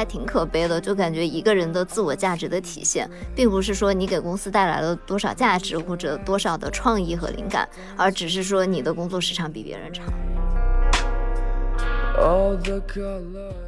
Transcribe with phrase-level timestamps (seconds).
[0.00, 3.06] 还挺可悲的，就感觉一个人的自我价值的体现，
[3.36, 7.68] 并不是说你给公司带来了多少价值或者多少的创意和灵感，
[7.98, 10.06] 而只是说你的工作时长比别人长。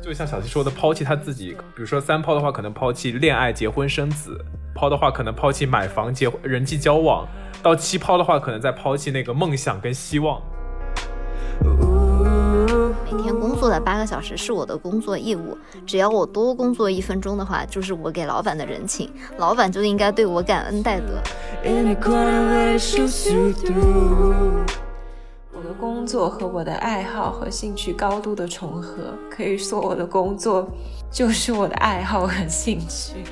[0.02, 4.30] 就像小七说的，抛弃他自己，比如说三抛的话，可能抛弃恋爱、结婚、生子；
[4.74, 7.26] 抛的话，可能抛弃买房、结人际交往；
[7.62, 10.40] 到七抛的话，可能在抛弃那个梦想跟希望。
[13.12, 21.08] 每天工作的八个小时是我的工作义务，只要我多工作一分钟的话，就是我给老板的人情，老板就应该对我感恩戴德。
[25.52, 30.66] 我的工作和我的爱好和兴趣高度的重合，可以说我的工作
[31.10, 33.24] 就是我的爱好和兴趣。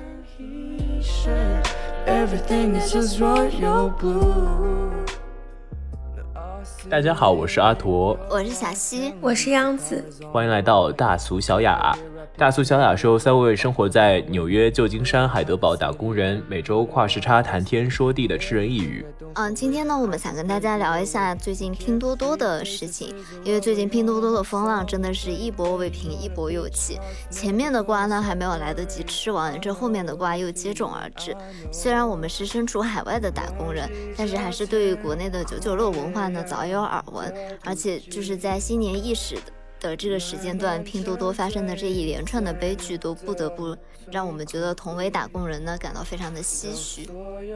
[6.88, 11.95] 大家好，我是阿驼，我是小西，我是央子，欢迎来到大俗小雅。
[12.37, 19.04] 大苏小雅说三位生活在纽约、旧金山、海德堡打工人每周跨时差谈天说地的吃人一语。
[19.35, 26.99] 嗯，今天呢，我们想跟大家聊一下最近拼多多的事情，因为最近拼多多的风浪真的是一波未平，一波又起。
[27.30, 31.37] 前面的瓜呢还没有来得及吃完，这后面的瓜又接踵而至。
[31.71, 37.32] 虽然我们是身处海外的打工人，但是还是对于国内的九九六文化呢早有耳闻，
[37.65, 39.43] 而且就是在新年伊始的
[39.80, 39.96] 的。
[39.96, 43.76] 这个时间段，拼多多发生的这一连串的悲剧，都不得不
[44.10, 47.09] 让我们觉得同为打工人呢，感到非常的唏嘘。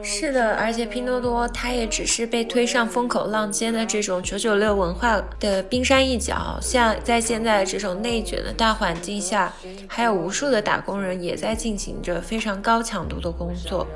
[0.03, 6.57] 是的，而且拼多多它也只是被推上风口浪尖的这种九九六文化的冰山一角。
[6.61, 9.53] 像在现在这种内卷的大环境下，
[9.87, 13.87] 还有无数的打工人也在进行着非常高强度的工作。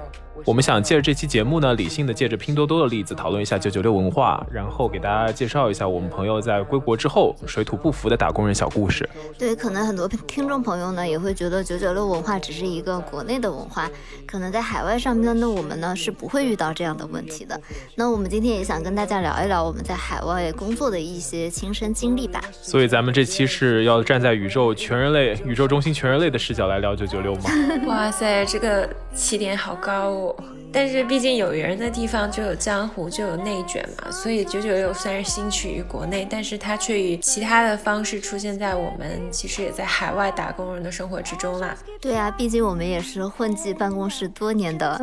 [0.46, 9.08] 我们想借着这期节目呢，理性的借着拼多多的例子讨论一下九九六文化，然后给大家介绍一下我们朋友在归国之后水土不服的打工人小故事。
[9.38, 13.90] 对，可能很多听众朋友呢也会觉得九九六文化只是一个国内的文化，
[14.26, 17.60] 可能在海外上面的我们呢是不会遇到这样的问题的。
[17.96, 22.42] 那我们今天也想跟大家聊一聊我们在海外工作的一些亲身经历吧。
[22.62, 27.52] 所以咱们这期是要站在宇宙全人类、宇宙中心全人类的视角来聊九九六吗？
[27.88, 30.29] 哇塞，这个起点好高哦！
[30.72, 41.76] 但是毕竟有人的地方就有江湖，就有内卷嘛，所以九九六虽然兴起于国内，但是它却以其他的方式出现在我们其实也在海外打工人的生活之中啦。
[42.00, 45.02] 对啊，毕竟我们也是混迹办公室多年的，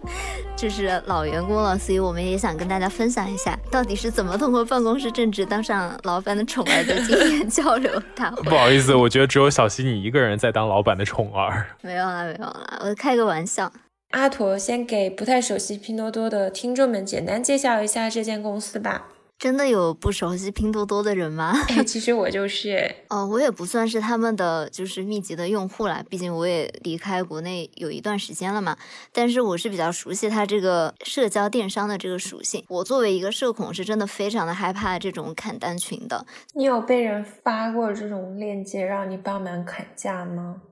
[0.54, 8.42] 就是老员工了，所以我们也想跟大家分享一下，到底是怎么通过办公室政治当上老板的宠儿的经验 交流大会。
[8.42, 11.66] 不好意思，我觉得只有小西你一个人在当老板的宠儿。
[11.80, 13.72] 没有啦，没有啦，我开个玩笑。
[14.10, 19.08] 阿驼先给不太熟悉拼多多的听众们简单介绍一下这间公司吧。
[19.38, 21.52] 真的有不熟悉拼多多的人吗？
[21.86, 28.78] 其实我就是，哦，我也不算是他们的就是密集的用户啦，毕竟我也离开国内有一段时间了嘛。
[29.12, 32.64] 但是我是比较熟悉它这个社交电商的这个属性。
[32.68, 36.24] 我作为一个社恐，是真的非常的害怕这种砍单群的。
[36.54, 40.62] 你有被人发过这种链接让你帮忙砍价吗？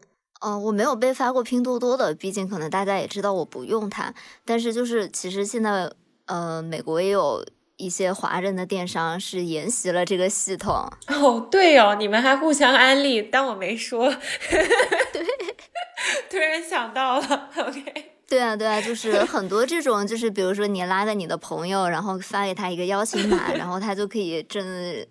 [0.44, 4.12] 嗯，我没有被发过拼多多的，毕竟可能大家也知道我不用它。
[4.44, 5.90] 但是就是其实现在，
[6.26, 7.42] 呃，美国也有
[7.76, 10.74] 一些华人的电商是沿袭了这个系统。
[11.08, 14.08] 哦，对哦，你们还互相安利，当我没说。
[15.12, 15.26] 对，
[16.28, 17.50] 突然想到了。
[17.56, 18.10] OK。
[18.26, 24.66] 对啊，对啊，就是很多这种，就是比如说你拉个你的朋友，然后发给他一个邀请码，然后他就可以挣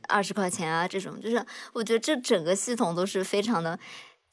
[0.08, 3.80] 二十块钱啊，这种就是我觉得这整个系统都是非常的。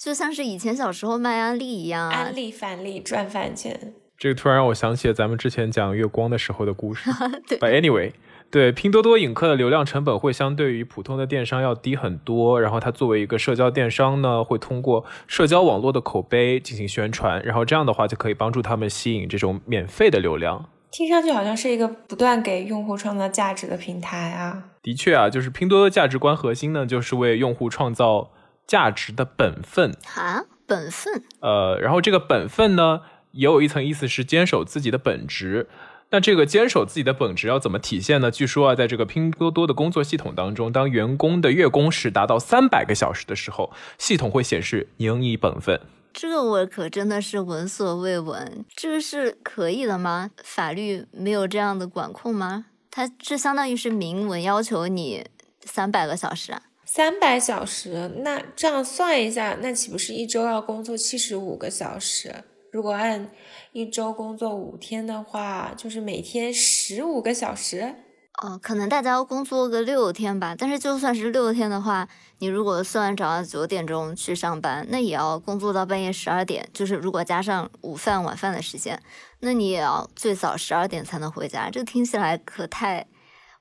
[0.03, 3.93] 就像是以前小时候卖安利一样，安利返利赚饭钱。
[4.17, 7.11] 这个突然让我想起了咱们之前讲月光的时候的故事。
[7.47, 8.13] 对，But anyway，
[8.51, 12.59] 对拼多多引客的流量成本会相对于普通的电商要低很多。
[12.59, 20.65] 然后它作为一个社交电商呢，会通过社交网络的口碑进行宣传，然后这样的话就可以帮助他们吸引这种免费的流量。
[20.91, 24.65] 听上去好像是一个不断给用户创造价值的平台啊。
[24.83, 28.31] 的确啊，就是拼多多价值观核心呢，就是为用户创造。
[28.71, 31.25] 价值的本分啊，本分。
[31.41, 33.01] 呃，然后这个本分呢，
[33.33, 35.69] 也有一层意思是坚守自己的本职。
[36.11, 38.31] 那这个坚守自己的本职要怎么体现呢？
[38.31, 45.81] 据说啊，在这个拼多多的工作系统当中，当员工的月工时达到三百个小时的时候，系统会显示应以本分。
[46.13, 50.31] 这个我可真的是闻所未闻，这个是可以的吗？
[50.45, 52.67] 法律没有这样的管控吗？
[52.89, 55.27] 它这相当于是明文要求你
[55.65, 56.63] 三百个小时啊。
[56.93, 62.35] 三百小时，那这样算一下，那岂不是一周要工作七十五个小时？
[62.73, 63.31] 如果按
[63.71, 67.95] 一周工作五天的话，就是每天十五个小时。
[68.43, 72.09] 哦，可能大家要工作个六天吧，但是就算是六天的话，
[72.41, 79.01] 你如果算早上九点钟去上班，那也要工作到半夜十二点，就是如果加上午饭、晚饭的时间，
[79.39, 81.71] 那你也要最早十二点才能回家。
[81.71, 83.07] 这听起来可太，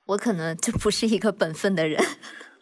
[0.06, 2.04] 我可能就不是一个本分的人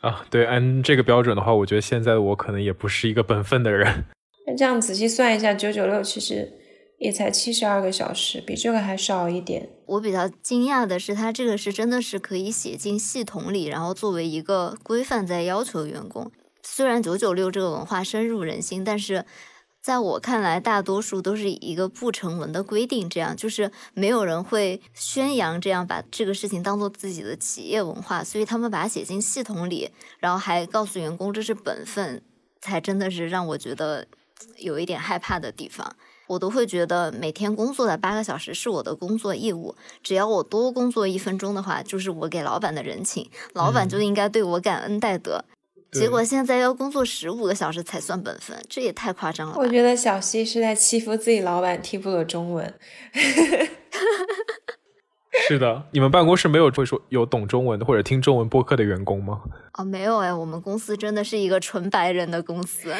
[0.01, 0.25] 啊。
[0.31, 4.05] 对，按这个标准的话，我觉得现在我可能也不是一个本分的人。
[4.47, 6.55] 那这样仔细算一下，九九六其实。
[6.99, 9.69] 也才七十二个小时，比这个还少一点。
[9.87, 16.29] 我比较惊讶的是，它这个是真的是可以写进系统里，然后作为一个规范在要求员工。
[16.65, 19.25] 虽然九九六这个文化深入人心，但是
[19.89, 32.21] 在我看来，大多数都是一个不成文的规定，这样就是没有人会宣扬这样把这个事情当做自己的企业文化，所以他们把它写进系统里，然后还告诉员工这是本分，
[32.61, 34.07] 才真的是让我觉得
[34.59, 35.97] 有一点害怕的地方。
[36.27, 45.43] 我都会觉得每天工作的八个小时是我的工作义务，只要我多工作一分钟的话，就是我给老板的人情，老板就应该对我感恩戴德。
[45.93, 49.55] 结果现在要工作十五个小时才算本分，这也太夸张了。
[49.57, 52.75] 我觉得小西是在欺负自己老板听不懂中文。
[55.49, 59.41] 是的，你们办公室没有会说有懂中文的或者听中文播客的员工吗？
[59.75, 62.93] 哦，没有哎，我们公司真的是一个纯白人的公司。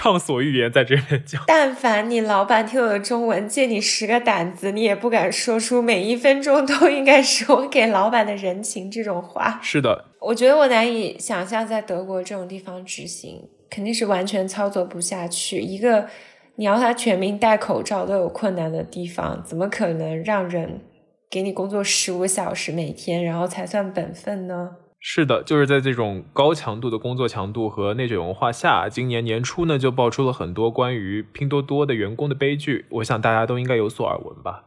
[0.00, 1.44] 畅所欲言，在这边讲。
[1.46, 9.60] 但凡你老板听我的中文，借你十个胆子，你也不敢说出每一分钟都应该是我给老板的人情这种话。
[9.62, 15.60] 是的，我觉得我难以想象在德国这种地方执行，肯定是完全操作不下去。
[15.60, 16.06] 一个
[16.54, 20.80] 你要他全民戴口罩都有困难的地方，怎么可能让人
[21.28, 24.70] 给你工作十五小时每天，然后才算本分呢？
[25.02, 32.84] 是的，就是在这种高强度的工作强度和内卷文化下，今年年初呢就爆出了很多关于拼多多的员工的悲剧。
[32.90, 34.64] 我想大家都应该有所耳闻吧？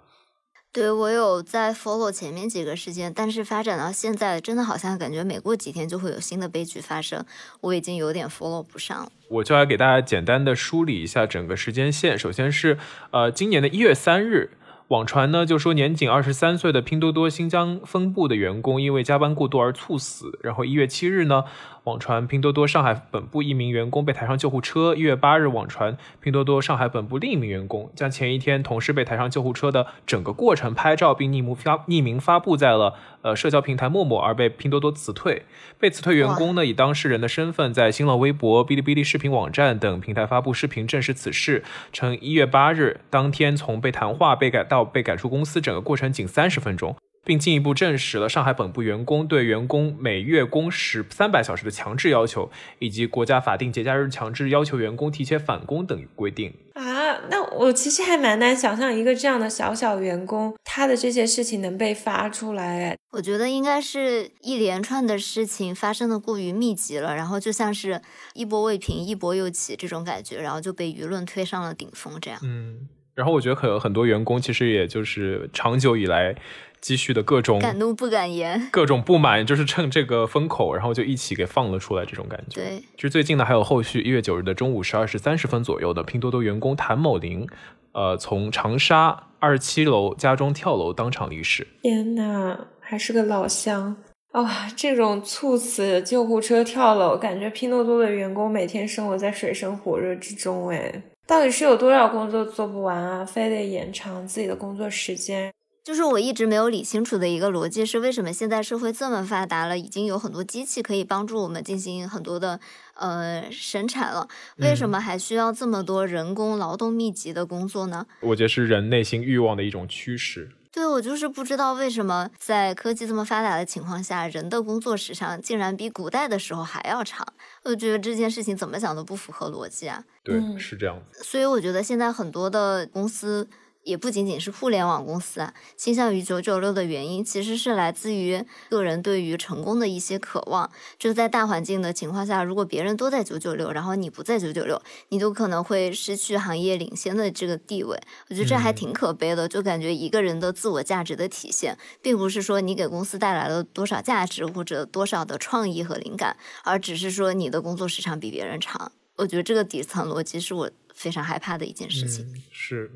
[0.71, 7.23] 对，我有在 follow 前面几个事件，但是发展到现在，真的好像感觉每过几天就会有新的悲剧发生，
[7.61, 9.11] 我已经有点 follow 不上了。
[9.29, 12.17] 我就来给大家简单的梳理一下整个时间线。
[12.17, 12.79] 首先是
[13.11, 14.49] 呃，今年的一月三日。
[14.93, 20.37] 网传呢就说年仅二十三岁的拼多多新疆分部的员工因为加班过度而猝死。
[20.43, 21.43] 然后一月七日呢。
[21.83, 24.95] 网传拼多多上海本部一名员工被抬上救护车。
[24.95, 35.43] 一月八日，网传拼多多上海本部另一名员工将前一天同事被抬上救护车的整个过程拍照并匿名发匿名发布在了呃社交平台陌陌，而被拼多多辞退。
[35.77, 46.95] 被辞退员工呢以当事人的身份在新浪微博、哔哩哔哩视频网站等平台发布视频证实此事，称一月八日当天从被谈话被赶到被赶出公司整个过程仅三十分钟。
[47.25, 56.53] 并进一步证实了上海本部员工对员工每月工时三百小时的强制要求，以及国家法定节假日强制要求员工提前返工等规定。
[56.73, 56.83] 啊，
[57.29, 62.97] 那我其实还蛮难想象一个这样的小小员工，他的这些事情能被发出来。
[63.11, 68.01] 我觉得应该是一连串的事情发生的过于密集了，然后就像是
[68.33, 72.19] 一波未平一波又起这种感觉，然后就被舆论推上了顶峰。
[72.19, 76.35] 这样，嗯，然后我觉得可能很多员工其实也就是长久以来。
[76.83, 82.61] 积蓄的各种敢怒不敢言，各种不满，就是趁这个风口，然后就一起给放了出来，这种感觉。
[82.61, 87.47] 对，其实最近呢，还有后续，一月九日的中午十二时三十分左右的拼多多员工谭某林，
[87.93, 91.65] 呃，从长沙二十七楼家中跳楼，当场离世。
[91.81, 93.95] 天呐，还是个老乡
[94.33, 94.67] 哇！
[94.75, 100.67] 这种猝死救护车跳楼，感觉拼多多的员工每天生活在水深火热之中。
[100.67, 103.23] 哎，到底是有多少工作做不完啊？
[103.23, 105.53] 非得延长自己的工作时间？
[105.83, 112.57] 就是我一直没有理清楚的一个逻辑是，为什么现在社会这么发达了，已经有很多机器可以帮助我们进行很多的
[112.93, 114.25] 呃生产了，
[114.59, 118.05] 为什么还需要这么多人工劳动密集的工作呢？
[118.21, 120.49] 我觉得是人内心欲望的一种驱使。
[120.71, 127.27] 对，我就是不知道为什么在科技这么发达的情况下，人的工作时长竟然比古代的时候还要长。
[127.63, 130.01] 我觉得这件事情怎么想都不符合逻辑啊。
[130.23, 131.21] 对，是这样子。
[131.21, 133.45] 所以我觉得现在很多的公司。
[133.83, 140.71] 也不仅仅是互联网公司啊，倾向于九九六的原因，其实是来自于个人对于成功的一些渴望。
[140.97, 147.99] 就在大环境的情况下，如果别人都在九九六，然后你不在九九六，你都可能会失去行业领先的这个地位。
[148.29, 158.91] 我觉得这还挺可悲的，就感觉一个人的自我价值的体现，并不是说你给公司带来了多少价值或者多少的创意和灵感，而只是说你的工作时长比别人长。
[159.17, 162.41] 我觉得这个底层逻辑是我非常害怕的一件事情。
[162.51, 162.89] 是。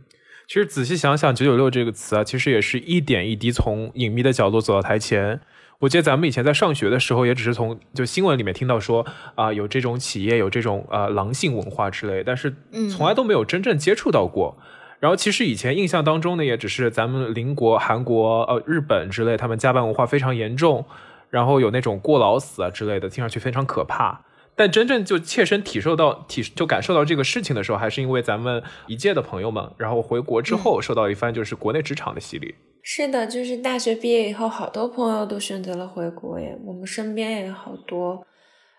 [0.47, 5.41] 其实仔细想想，“九九六”这个词啊，其实也是一点一滴从隐秘的角落走到台前。
[5.79, 12.55] 我记得咱们以前在上学的时候，也只是从就新闻里面听到说啊，有这种企业有这种呃狼性文化之类，但是
[12.89, 14.57] 从来都没有真正接触到过。
[15.01, 20.85] 然后其实以前印象当中呢，也只是咱们邻国韩国、呃日本之类，他们加班文化非常严重，
[21.29, 24.21] 然后有那种过劳死啊之类的，听上去非常可怕。
[24.57, 32.55] 但真正就切身体受到体就感受到这个事情的时候，还是因为咱们一届的朋友们，然后回国之后受到一番就是国内职场的洗礼。
[32.81, 38.25] 是的，就是大学毕业以后，好多朋友都选择了回国耶，我们身边也好多。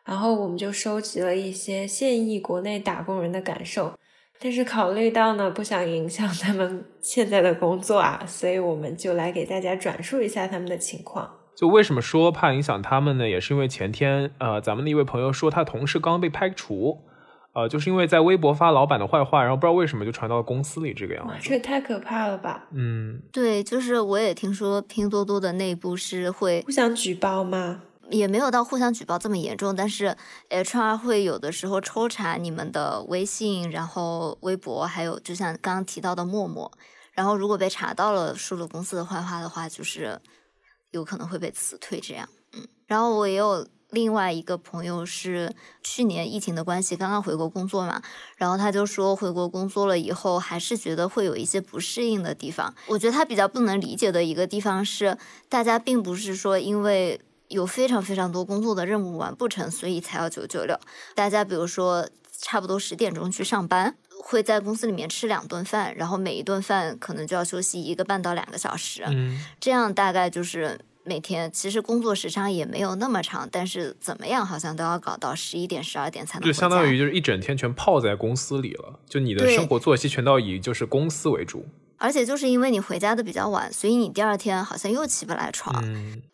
[0.05, 3.93] 然后我们就收集了一些现役国内打工人的感受，
[4.41, 11.38] 但是考虑到呢，不想影响他们现在的工作啊，所以我们就来给大家转述一下他们的情况。
[11.59, 13.29] 就为什么说怕影响他们呢？
[13.29, 17.03] 也是因为前天，呃，咱们的一位朋友说他同事刚被开除，
[17.53, 21.35] 呃，就是因为在微博发老板的坏话，然后不知道为什么就传到了公司里这个样子。
[21.43, 22.69] 这也太可怕了吧？
[22.71, 27.83] 嗯，对，就是我也听说拼多多的内部是会互相举报吗？
[28.09, 30.17] 也没有到互相举报这么严重，但是
[30.51, 36.71] HR 会有的时候抽查你们的微信，然后微博，还有就像刚刚提到的陌陌，
[37.11, 40.21] 然后如果被查到了说了公司的坏话的话，就是。
[40.91, 48.03] 有可能会被辞退，这样，嗯，然后我也有另外一个朋友是去年疫情的关系刚刚回国工作嘛，
[48.37, 52.75] 然后他就说回国工作了以后还是觉得会有一些不适应的地方。
[52.87, 55.17] 我觉得他比较不能理解的一个地方是，
[55.49, 60.79] 大家并不是说因为有非常非常多工作的任务完不成，所以才要九九六。
[61.15, 70.79] 大家比如说差不多十点钟去上班，会在公司里面吃两顿饭，然后每一顿饭可能就要休息一个半到两个小时，嗯，这样大概就是。
[71.05, 76.47] 每天其实工作时长也没有那么长，但是怎么样好像都要搞到十一点、十二点才能。
[76.47, 81.65] 就相当于就是一整天全泡在公司里了，就你的生活作息全都以就是公司为主。
[81.97, 85.83] 而且就是因为你回家的比较晚，所以你第二天好像又起不来床。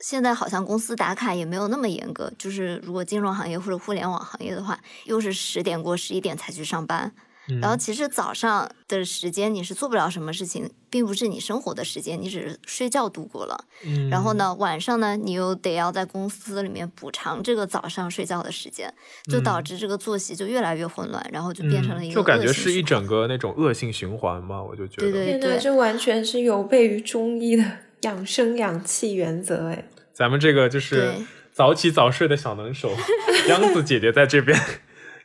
[0.01, 7.13] 现在好像公司打卡也没有那么严格，就是如果金融行业或者互联网行业的话，又是十点过十一点才去上班。
[7.61, 13.65] 然后其实早上的时间你是做不了什么事情，并不是你生活的时间，你只是睡觉度过了。
[14.11, 18.93] 然后呢，晚上呢，你又得要在公司里面补偿这个早上睡觉的时间，
[19.31, 27.65] 就导致这个作息就越来越混乱，然后就变成了一个就感觉是一整个那种恶性循环嘛，我就觉得对对对，这完全是有悖于中医的
[28.03, 29.89] 养生养气原则哎。
[30.13, 31.13] 咱们这个就是
[31.53, 32.93] 早起早睡的小能手，
[33.49, 34.59] 央子姐姐在这边。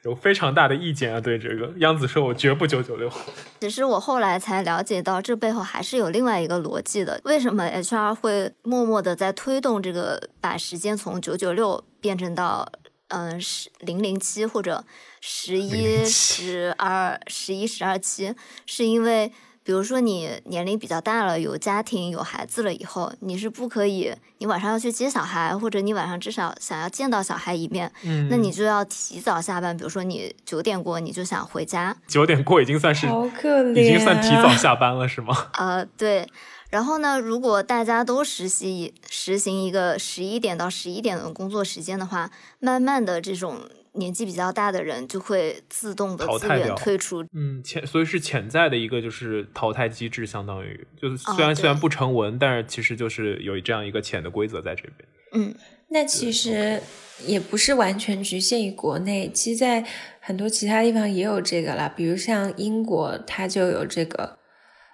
[0.04, 1.20] 有非常大的意见啊！
[1.20, 3.12] 对这个，央子说：“我绝不九九六。”
[3.60, 7.20] 只是我后来才了解到，这背后还是有另外一个逻辑的。
[7.26, 12.72] 为什么 HR 会默默的在推动这个，把时间从九九六变成到
[13.10, 14.84] 嗯十零零七或者
[15.20, 18.34] 十一十二十一十二七？
[18.66, 19.32] 是因为。
[19.70, 29.78] 比如说你年龄比较大了，有家庭有孩子了以后，你是不可以，你晚上要去接小孩，或者你晚上至少想要见到小孩一面，嗯，那你就要提早下班。
[29.78, 35.38] 比如说你九点过，你就想回家，九点过已经算是好可怜，已经算提早下班了，是吗？
[35.60, 36.28] 呃，对。
[36.72, 43.60] 然后呢，如果大家都实习实行一个十一点到十一点的工作时间的话，慢慢的这种。
[43.94, 55.10] 年纪比较大的人就会自动的自愿退出，嗯，潜所以是潜在的一个就是淘汰机制，相当于就是虽然虽然不成文，但是其实就是有这样一个潜的规则在这边。
[55.34, 55.54] 嗯，
[55.90, 56.82] 那其实
[57.26, 59.86] 也不是完全局限于国内，其实在
[60.20, 64.39] 很多其他地方也有这个啦，比如像英国，它就有这个。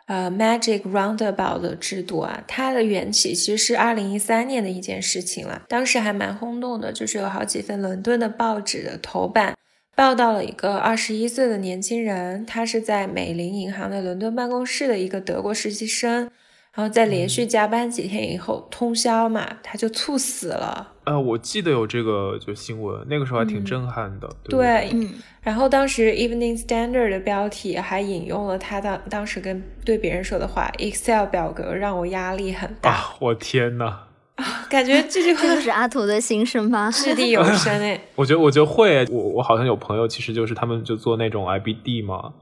[0.08, 9.56] 呃，Magic Roundabout 的制度啊，它的缘起其实是二零一三年的一件事情了，当时还蛮轰动的，就是有好几份伦敦的报纸的头版
[9.96, 16.30] 报道了一个二十一岁的年轻人，他是在美林银行的伦敦办公室的一个德国实习生。
[16.76, 20.92] 然后在连续加班几天以后，通宵嘛，他就猝死了。
[21.06, 24.30] 呃，我记得有这个就新闻，那个时候还挺震撼的。
[24.44, 34.00] 对，嗯然后当时 Evening Standard 的标题还引用了他当当时跟对别人说的话：“Excel 表格让我压力很大。”我天呐，
[34.36, 36.90] 啊，感觉这句话就是阿图的心声吗？
[36.92, 38.02] 掷地有声哎。
[38.16, 39.06] 我觉得，我觉得会。
[39.12, 42.34] 我我好像有朋友，其实就是他们就做那种 IBD 嘛，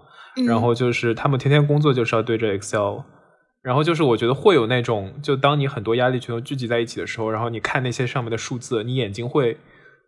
[0.48, 3.02] 然后就是他们天天工作就是要对着 Excel。
[3.64, 9.56] 然后就是我觉得会有那种，就当你很多压力全都聚集在一起的时候，然后你看那些上面的数字，你眼睛会，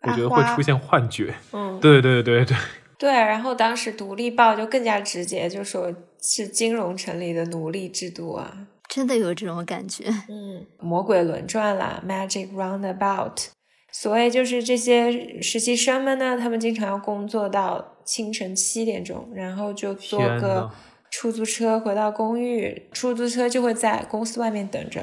[0.02, 1.34] 我觉得会出现幻觉。
[1.54, 2.58] 嗯，对对对对
[3.00, 3.10] 对。
[3.10, 5.90] 然后当时《独立报》就更加直接，就说
[6.22, 10.04] 是金融城里的奴隶制度啊，真的有这种感觉。
[10.28, 13.48] 嗯，魔鬼轮转啦，Magic Roundabout。
[13.90, 20.70] 所谓就是这些实习生们呢，他们经常要工作到清晨七点钟，然后就做个。
[21.18, 25.00] 出租车回到公寓，出租车就会在公司外面等着，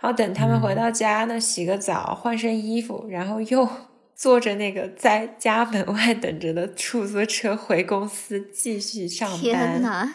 [0.00, 3.68] 然后等他们回到家呢，洗个澡，换身衣服，然后又
[4.16, 9.38] 坐着那个在家门外等着的出租车回公司继续上班。
[9.38, 10.14] 天呐，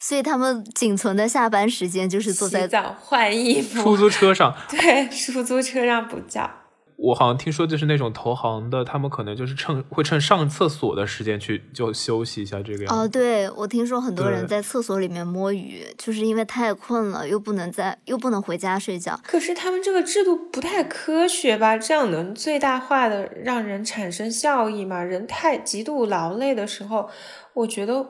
[0.00, 6.50] 所以他们仅存的下班时间就是坐在洗澡换衣服，出租车上，对，出租车上补觉。
[6.98, 12.94] 我好像听说，就是那种投行的，他们可能就是趁会趁上厕所的时间去就休息一下这个样子。
[12.94, 19.20] 哦，对，我听说很多人在厕所里面摸鱼，就是因为太困了，又不能在又不能回家睡觉。
[19.22, 21.76] 可是他们这个制度不太科学吧？
[21.76, 25.02] 这样能最大化的让人产生效益吗？
[25.02, 27.10] 人太极度劳累的时候，
[27.52, 28.06] 我觉得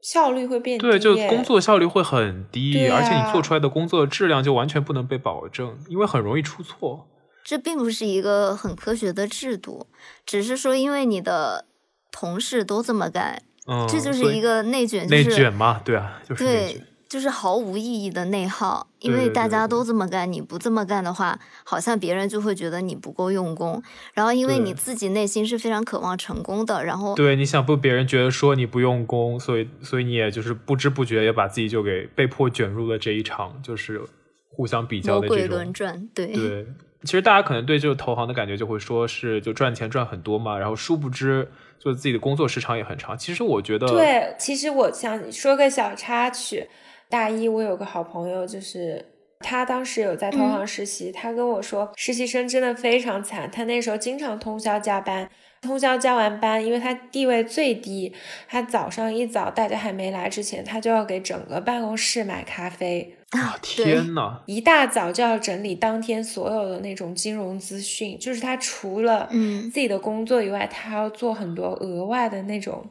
[0.00, 0.82] 效率会变低。
[0.82, 7.06] 对，就工作效率会很低，对而且你啊做出来的工作质量就完全不能被保证，因为很容易出错。
[7.44, 9.86] 这并不是一个很科学的制度，
[10.24, 11.66] 只是说因为你的
[12.10, 18.88] 同事都这么干，嗯，这就是一个内卷，就内卷嘛，对啊，就是对。，就是毫无意义的内耗。
[18.98, 23.80] 因为大家都这么干，你不这么干的话，好像别人就会觉得你不够用功。
[24.14, 34.02] 然后，因为你自己内心是非常渴望成功的，然后对，你想不别人觉得说你不用功，所以所以你也就是不知不觉也把自己就给被迫卷入了这一场就是
[34.48, 36.08] 互相比较的这种轮转。
[36.12, 36.66] 对，对，
[37.04, 43.16] 其实大家可能对这个投行的感觉就会说是就赚钱赚很多嘛，然后殊不知就自己的工作时长也很长。
[43.16, 46.68] 其实我觉得，对，其实我想说个小插曲。
[47.10, 49.04] 大一我有个好朋友，就是
[49.38, 55.28] 他当时有在投行实习，他跟我说，实习生真的非常惨，他那时候经常通宵加班。
[55.64, 58.14] 通宵加完班，因为他地位最低，
[58.48, 69.54] 他早上一早大家还没来之前，他就要给整个办公室买咖啡，啊，天呐，一大早就要整理当天所有的那种金融资讯，就是他除了嗯。
[69.70, 72.86] 自己的工作以外，他还要做很多额外的那种，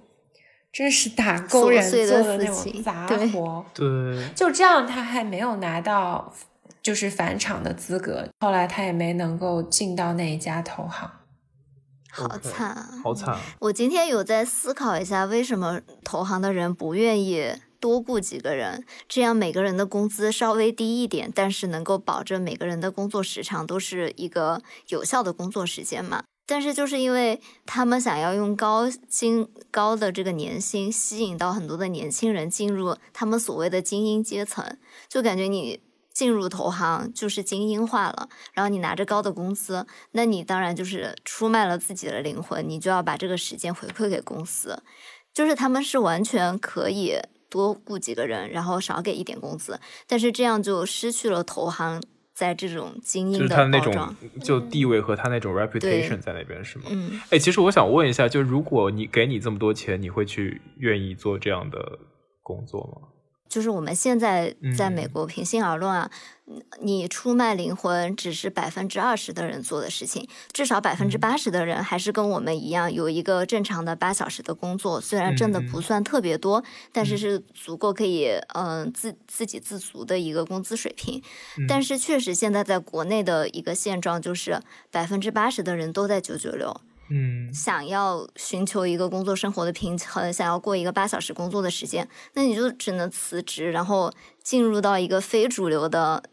[0.71, 3.63] 真是打工人做的那种杂活。
[3.73, 3.85] 对，
[4.33, 6.33] 就这样，他还没有拿到
[6.81, 11.09] 就是返场的资格，后来他也没能够进到那一家投行。
[12.13, 12.89] 好惨啊。
[13.03, 13.41] 好惨啊。
[13.59, 26.23] 我今天有在思考一下，为什么投行的人不愿意多雇几个人，这样每个人的工资稍微低一点，但是能够保证每个人的工作时长都是一个有效的工作时间嘛。
[26.45, 35.79] 但是就是因为他们想要用高薪高的这个年薪吸引到很多的年轻人进入他们所谓的精英阶层，就感觉你
[36.13, 44.81] 进入投行就是精英化了，然后你拿着高的工资，那你当然就是出卖了自己的灵魂，你就要把这个时间回馈给公司。
[45.33, 47.17] 就是他们是完全可以
[47.49, 51.99] 多雇几个人，然后少给一点工资，但是这样就失去了投行
[52.35, 54.15] 在这种精就是英他的那种。
[54.43, 56.85] 就地位和他那种 reputation 在那边是吗？
[56.89, 61.97] 嗯，哎，其实我想问一下，就如果你给你这么多钱，你会去愿意做这样的
[62.43, 63.07] 工作吗？
[63.53, 66.09] 就是我们现在在美嗯国，平心而论啊，
[66.81, 81.21] 你出卖灵魂只是百分之二十的人做的事情，至少百分嗯之八十的人还是跟我们一样有一个正常的八小时的工作，虽然挣的不算特别多，但是是足够可以嗯、自自给自足的一个工资水平。
[81.59, 86.81] 嗯但是确实现在在国内的一个现状就是百分之八十的人都在九九六。
[87.15, 96.23] 嗯，想要寻求一个工作生活的平衡，想要过一个八小时工作的时间，那你就只能辞职，然后进入到一个非主流的，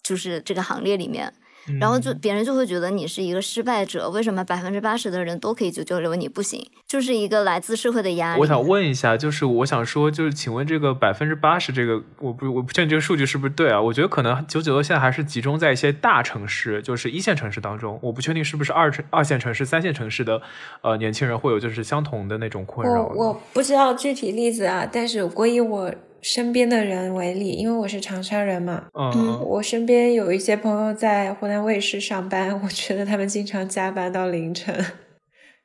[0.00, 1.34] 就是这个行列里面。
[1.80, 6.64] 然后就别人就会觉得你是一个失败者，为什么百分之八十的人都可以九九六，你不行？
[6.86, 8.40] 就是一个来自社会的压力。
[8.40, 13.80] 我想问一下，就是我想说，就是请问这个百分之八十这个，我不我不确定这个数据是不是对啊？
[13.80, 20.40] 我觉得可能九九六现在还是集中在一些大城市，就是一线城市当中，我不确定是不是二城二线城市、三线城市的
[20.82, 23.06] 呃年轻人会有就是相同的那种困扰。
[23.14, 34.84] 我我不知道具体例子啊，但是我以我身边的人为例，因为我是长沙人嘛，嗯嗯我身边有一些朋友在湖南卫视上班，我觉得他们经常加班到凌晨。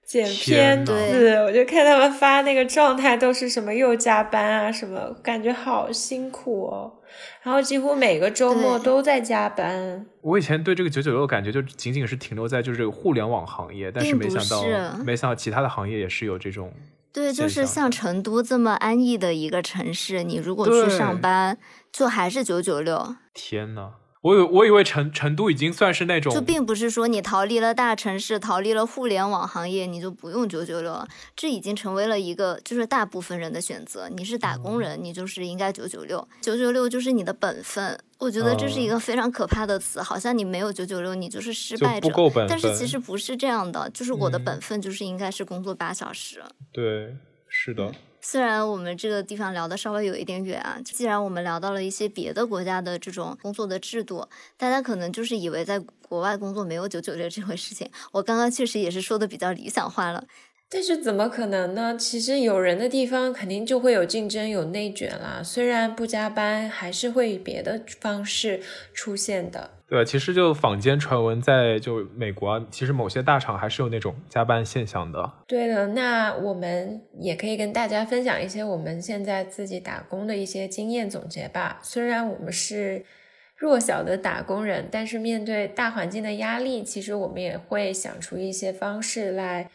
[0.06, 6.92] 剪片子，我就看他们发那个状态都是什么又加班啊什么，感觉好辛苦哦。
[7.42, 10.06] 然后几乎每个周末都在加班。
[10.22, 14.64] 我以前对这个九九六感觉就仅仅是停留在就是这个互联网行业，但是没想到
[15.06, 16.72] 没想到其他的行业也是有这种。
[17.14, 17.90] 对，就是像。
[17.94, 21.60] 成都这么安逸的一个城市，你如果去上班，
[21.92, 23.16] 就还是九九六。
[23.36, 23.92] 天呐，
[24.24, 31.06] 我以我以为成成都已经算是那种就并不是说你逃离了大城市，逃离了互联网行业，你就不用九九六了。
[31.36, 34.08] 这已经成为了一个就是大部分人的选择。
[34.08, 38.00] 你是打工人，你就是应该九九六，九九六就是你的本分。
[38.18, 42.08] 我觉得这是一个非常可怕的词，好像你没有九九六，你就是失败者。
[42.08, 42.50] 不够本分。
[42.50, 46.42] 但是其实不是这样的，就是我的嗯本分就是应该是工作八小时。
[46.72, 47.14] 对，
[47.50, 47.92] 是的。
[48.26, 54.26] 虽然我们这个地方聊的稍微有一点远啊，既然我们聊到了一些别的国家的这种工作的制度，
[54.58, 57.92] 大家可能就是以为在国外工作没有九九六这回事情。
[58.14, 60.24] 我刚刚确实也是说的比较理想化了，
[60.74, 61.96] 但是怎么可能呢？
[61.96, 65.40] 其实有人的地方肯定就会有竞争、有内卷啦。
[65.44, 68.60] 虽然不加班，还是会以别的方式
[68.92, 69.70] 出现的。
[69.88, 75.32] 对，其实就坊间传闻，在就美国，其实某些大厂还是有那种加班现象的。
[75.46, 81.80] 对的，那我们也可以跟大家分享一些我们现在自己打工的一些经验总结吧。
[81.84, 83.06] 虽然我们是
[83.56, 89.70] 弱小的打工人，但是面对大环境的压力，其实我们也会想出一些方式来。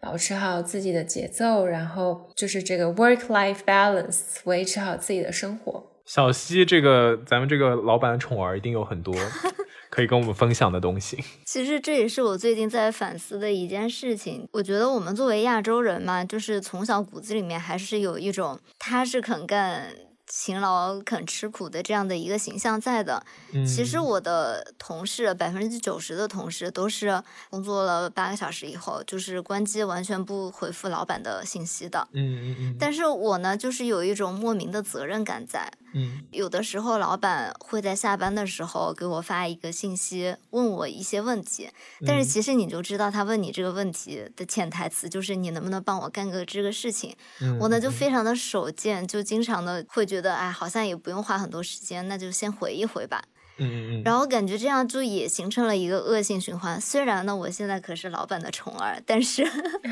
[0.00, 5.84] 保持好自己的节奏，然后就是这个 work-life balance，维持好自己的生活。
[6.06, 9.14] 小西，这个咱们这个老板的宠儿一定有很多
[9.90, 11.22] 可以跟我们分享的东西。
[11.44, 14.48] 其实这也是我最近在反思的一件事情。
[14.52, 19.92] 我觉得我们作为亚洲人嘛，就是从小骨子里面还是有一种踏实肯干。
[20.32, 23.20] 勤劳肯吃苦的这样的一个形象在的，
[23.66, 32.06] 其实我的同事百分之九十的同事都是工作了八个小时以后，就是关机完全不回复老板的信息的。
[32.12, 32.76] 嗯嗯嗯。
[32.78, 35.70] 但是我呢，就是有一种莫名的责任感在。
[35.92, 41.68] 嗯，有的时候老板会在下班的时候给我发一个信息，问我一些问题，
[42.06, 47.16] 但是其实你就知道他问你这个问题的潜台词就是你能不能帮我干个这个事情。
[47.58, 53.22] 我呢就非常的手贱，就经常的会觉得，哎，好像也不用花很多时间，那就先回一回吧。
[53.58, 54.02] 嗯嗯嗯。
[54.04, 56.80] 然后感觉这样就也形成了一个恶性循环。
[56.80, 59.44] 虽然呢，我现在可是老板的宠儿，但是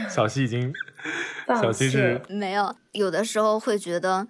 [0.08, 0.72] 小西已经，
[1.46, 4.28] 小西是没有，有的时候会觉得。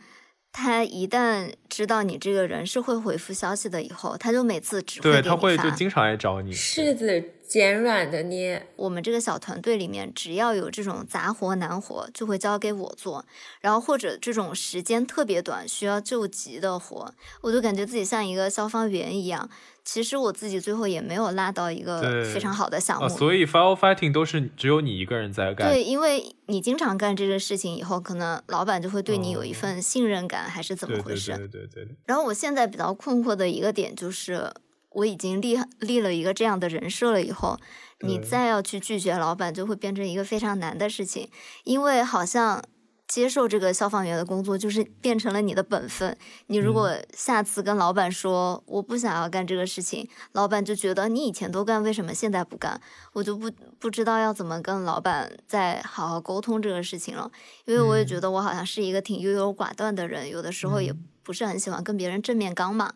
[0.52, 6.52] 他一旦知道你这个人是会回复消息的，以后他就每次只会对他会就经常来找你。
[6.52, 8.68] 柿子捡软的捏。
[8.76, 13.24] 我们这个小团队里面，只要有这种杂活难活，就会交给我做。
[13.60, 19.48] 然后或者这种时间特别短，需要救急的活，我就感觉自己像一个消防员一样。
[19.82, 25.66] 其实我自己最后也没有拉到一个非常好的项目，所以 firefighting 都是只有你一个人在干。
[25.66, 31.34] 对，因为你经常干这个事情以后，可能老板就会对你有一份信任感，还是怎么回事？
[31.38, 31.96] 对对对对。
[32.04, 34.52] 然后我现在比较困惑的一个点就是，
[34.90, 37.58] 我已经立立了一个这样的人设了以后，
[38.00, 41.30] 你再要去拒绝老板，就会变成一个非常难的事情，
[41.64, 42.62] 因为好像。
[43.08, 46.14] 接受这个消防员的工作，就是变成了你的本分。
[46.48, 52.78] 你如果下次跟老板说我不想要干这个事情，老板就觉得你以前都干，为什么现在不干？
[53.14, 57.30] 我就不不知道要怎么跟老板再好好沟通这个事情了。
[57.64, 60.94] 因为我也觉得我好像是一个挺优柔寡断的人，有的时候也
[61.28, 62.94] 不是很喜欢跟别人正面刚嘛。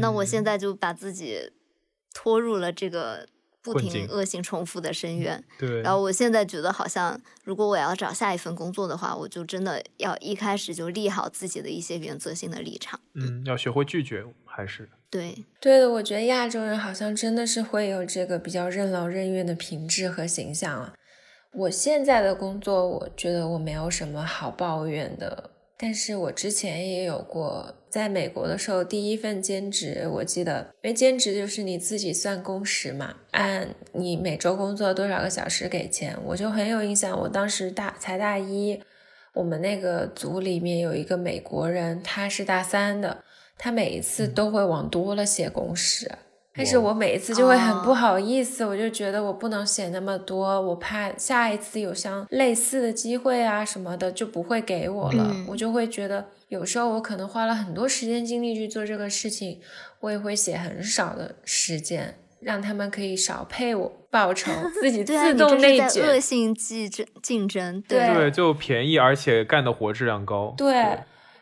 [0.00, 1.52] 那我现在就把自己
[2.12, 3.28] 拖入了这个。
[3.60, 5.82] 不停恶性重复的深渊，对。
[5.82, 12.98] 然后我现在觉得，好像如果我要找下一份工作的话，我就真的要一开始就立好自己的一些原则性的立场。
[13.14, 15.90] 嗯，要学会拒绝，还是对对的。
[15.90, 20.94] 我觉得亚洲人好像真的是会有这个比较任劳任怨的品质和形象啊。
[21.52, 25.50] 我现在的工作，我觉得我没有什么好抱怨的。
[25.80, 37.16] 但是我之前也有过，在美国的时候，第一份兼职，我记得，因为兼职就是你自己算工时嘛，按你每周工作多少个小时给钱，我就很有印象。
[37.20, 38.82] 我当时大才大一，
[39.34, 43.22] 我们那个组里面有一个美国人，他是大三的，
[43.56, 46.10] 他每一次都会往多了写工时。
[46.58, 55.34] 但是我每一次就会很不好意思，我就觉得我不能写那么多，我怕下一次有像类似的机会啊什么的就不会给我了。
[55.46, 59.60] 我就会觉得有时候我可能花了很多时间精力去做这个事情，
[60.00, 66.04] 我也会写很少的时间，让他们可以少配我报酬，自己 自动内卷。
[66.04, 70.52] 恶性竞争竞争，对，就便宜而且干的活质量高。
[70.56, 70.98] 对。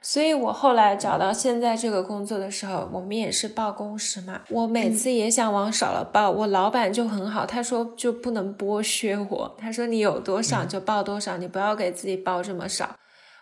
[0.09, 4.41] 所以我后来找到现在这个工作的时候，我们也是报工时嘛。
[4.51, 12.89] 我每次也想往少了报，我老板就很好，他说就不能剥削我，他说你有多少就报多少，你不要给自己报这么少。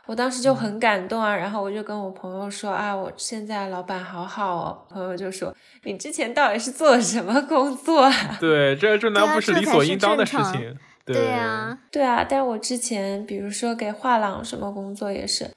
[0.07, 4.79] 我当时就很感动啊，然后我就跟我朋友说啊，我现在老板好好哦。
[4.89, 8.11] 朋友就说你之前到底是做什么工作啊？
[8.41, 10.75] 对，这这难不是理所应当的事情？
[11.05, 12.25] 对呀，对啊。
[12.27, 15.51] 但是我之前比如说给画廊什么工作也是。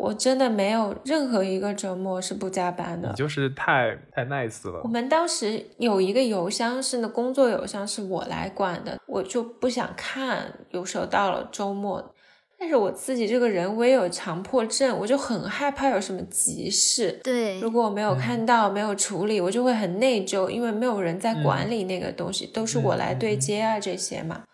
[0.00, 4.80] 我真的没有任何一个周末是不加班的，你就是太太 nice 了。
[4.82, 10.54] 我们当时有一个邮箱是那工作邮箱，是我来管的，我就不想看。
[10.70, 12.14] 有时候到了周末，
[12.58, 17.20] 但是我自己这个人我也有强迫症，我就很害怕有什么急事。
[17.22, 24.44] 对，如果我没有看到、没有处理，我就会很内疚，因为没有人在管理那个东西，都是我来对接啊这些嘛。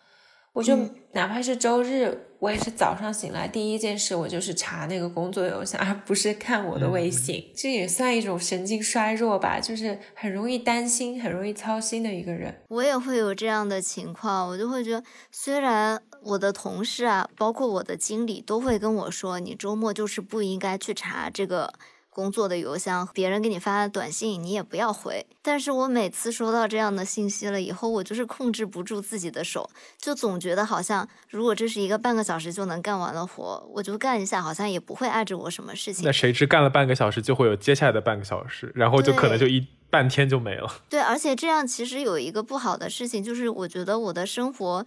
[0.55, 0.77] 我就
[1.13, 2.26] 哪怕是周日。
[2.47, 7.45] 我也是早上醒来第一件事，我就是查那个工作邮箱，而不是看我的微信。
[7.57, 12.55] 这也算一种神经衰弱吧，就是很容易担心、很容易操心的一个人。
[12.69, 21.75] 我也会有这样的情况，我就会觉得，虽然我的同事啊，包括我的经理都会跟我说，你周末就是不应该去查这个。
[22.17, 25.27] 工作的邮箱，别人给你发短信，你也不要回。
[25.43, 36.07] 但是我每次收到这样的信息了以后，我就是控制不住自己的手，就总觉得好像如果这是一个半个小时就能干完的活，我就干一下，好像也不会碍着我什么事情。
[36.07, 40.73] 那谁知干了半个小时就会有接下来的半个小时，然后就可能就一半天就没了。
[40.89, 44.87] 对，而且这样其实有一个不好的事情，就是我觉得我的生活，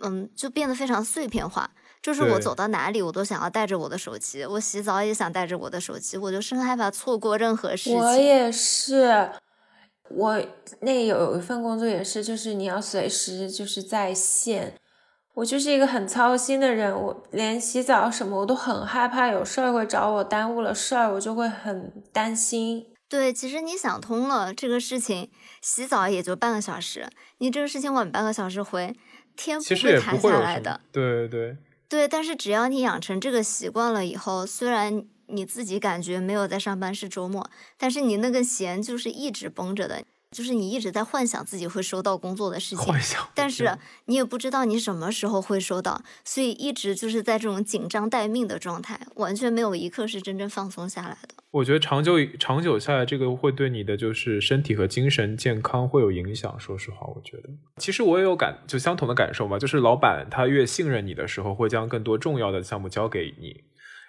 [0.00, 1.70] 嗯，就变得非常碎片化。
[2.04, 4.44] 就是我走到哪里，我都想要带着我的手机。
[4.44, 7.98] 我洗澡也想带着我的手机，我就生害怕错过任何事情。
[7.98, 9.30] 我也是，
[10.10, 10.38] 我
[10.80, 14.74] 那有一份工作也是，就是你要随时就是在线。
[15.32, 22.84] 我就是一个很操心的人，我连洗澡什么我都很害怕有事儿会找我，耽误了事儿我就会很担心。
[23.08, 25.30] 对，其实你想通了这个事情，
[25.62, 28.94] 洗澡也就半个小时，你这个事情晚半个小时回，
[29.34, 30.82] 天不会塌下来的。
[30.92, 31.48] 对对。
[31.48, 31.56] 对，
[31.94, 40.04] 对但是只要你养成这个习惯了以后，虽然你自己感觉没有在上班是周末，但是你那个弦就是一直绷着的，
[40.34, 51.28] 就是你一直在幻想自己会收到工作的事情，幻想，但是你也不知道你什么时候会收到，所以一直就是在这种紧张待命的状态，完全没有一刻是真正放松下来的。
[51.52, 56.58] 我觉得长久长久下来，这个会对你的就是身体和精神健康会有影响。
[56.58, 63.62] 说实话，我觉得，其实我也有感就相同的感受嘛，就是老板他越信任你的时候，会将更多重要的项目交给你，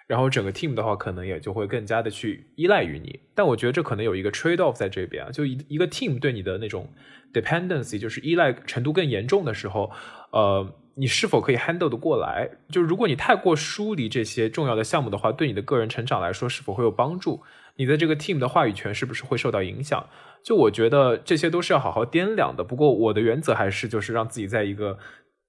[0.06, 3.20] 然后整个 team 的话，可能也就会更加的去依赖于你。
[3.34, 6.92] 但我觉得这可能有一个 trade off 在这边啊，就一一个 team 对你的那种
[7.32, 9.90] dependency，就是依赖程度更严重的时候，
[10.30, 10.74] 呃。
[10.98, 12.48] 你是否可以 handle 的过来？
[12.70, 17.42] 就如果你太过疏离这些重要的项目的话，对你的个人成长来说是否会有帮助？
[17.74, 20.08] 你的这个 team 的话语权是不是会受到影响？
[20.42, 22.64] 就我觉得这些都是要好好掂量的。
[22.64, 24.98] 不过我的原则还是就是让自己在一个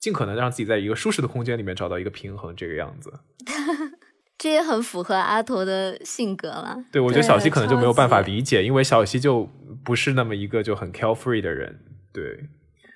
[0.02, 3.14] 尽可能让自己在一个舒适的空间里面找到一个平衡，这个样子。
[4.38, 6.78] 这也很符合阿驼的性格了。
[6.92, 9.50] 对，我觉得小西可能就没有办法理解，因为小西就
[9.84, 11.80] 不是那么一个就很 carefree 的人。
[12.14, 12.40] 对。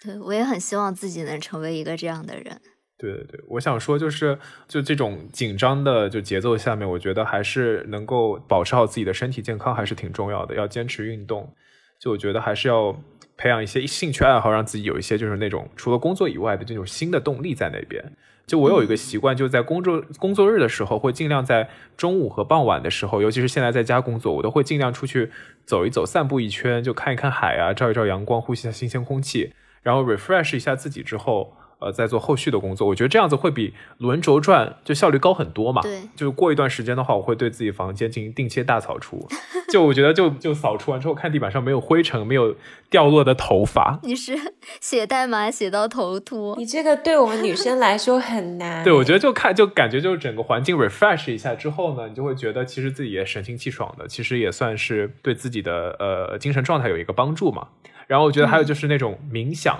[0.03, 2.59] 对，我也很希望自己能成为一个这样的人。
[2.97, 10.55] 对对对，我想说就是，就这种紧张的就节奏下面，我觉得还是能够保持好自己的身体健康，还是挺重要的。
[10.55, 11.53] 要坚持运动，
[11.99, 12.99] 就我觉得还是要
[13.37, 18.03] 培养一些兴趣爱好，让自己有一些就是那种除了工作以外的这种新的动力在那边。
[18.51, 25.31] 就我有一个习惯，就在工作工作日的时候，会尽量在中午和傍晚的时候，尤其是现在在家工作，我都会尽量出去
[25.63, 29.53] 走一走、散步一圈，就看一看海啊，照一照阳光，呼吸下新鲜空气。
[29.83, 32.87] 然后 refresh 一下自己之后，呃，在做后续的工作。
[32.87, 35.81] 我觉得这样子会比轮轴转就效率高很多嘛。
[35.81, 39.27] 对，就是过一段时间的话，我会对自己房间进行定期大扫除。
[39.71, 42.55] 就我觉得，就就扫除完之后，看地板上没有灰尘，没有
[42.89, 43.99] 掉落的头发。
[44.03, 44.37] 你是
[44.79, 46.55] 写代码写到头秃？
[46.57, 48.83] 你这个对我们女生来说很难。
[48.85, 57.69] 对，我觉得就看就感觉就是整个环境 refresh 一下之后呢，你就会觉得其实自己也神清气爽的，其实也算是对自己的呃精神状态有一个帮助嘛。
[58.07, 59.79] 然后我觉得还有就是那种冥想，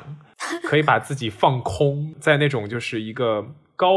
[0.63, 3.91] 可以把自己放空在那种就是一个高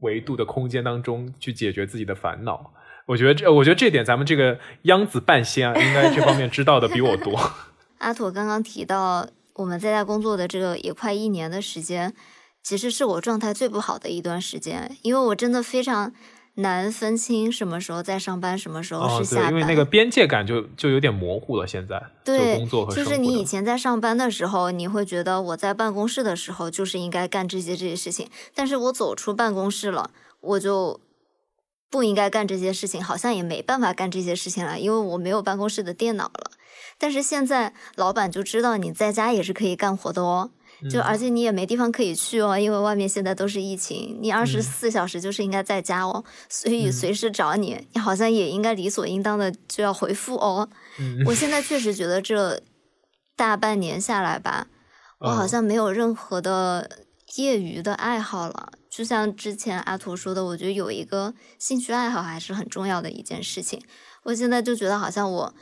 [0.00, 2.72] 维度的空间当中去解决自己的烦恼。
[3.06, 7.38] 我觉得这，我觉得这点咱们这个央子半仙啊，应该这方面知道的比我多。
[7.98, 12.14] 阿妥刚刚提到我们在家工作的这个也快一年的时间，
[12.62, 16.12] 其实是我状态最不好的一段时间，因为我真的非常。
[16.60, 21.64] 难分清什么时候在上班，什么时候是下班，因为那个边界感就就有点模糊了。
[21.64, 31.00] 现在对工作和就是你以前在上班的时候，你会觉得我在办公室的时候就是应该干这些这些事情，但是我走出办公室了，我就
[31.88, 36.50] 不应该干这些事情，好像也没办法干这些事情了，因为我没有办公室的电脑了。
[36.98, 40.50] 但是现在老板就知道你在家也是可以干活的哦。
[40.88, 50.68] 就而且你也没地方可以去哦，因为外面现在都是疫情，你二十四小时就是应该在家哦，所以随时找你，你好像也应该理所应当的就要回复哦。
[51.26, 52.60] 我现在确实觉得这
[53.34, 54.68] 大半年下来吧，
[55.18, 56.88] 我好像没有任何的
[57.36, 58.70] 业余的爱好了。
[58.88, 63.82] 就像之前阿图说的，我觉得有一个兴趣爱好还是很重要的一件事情。
[64.22, 65.54] 我现在就觉得好像我。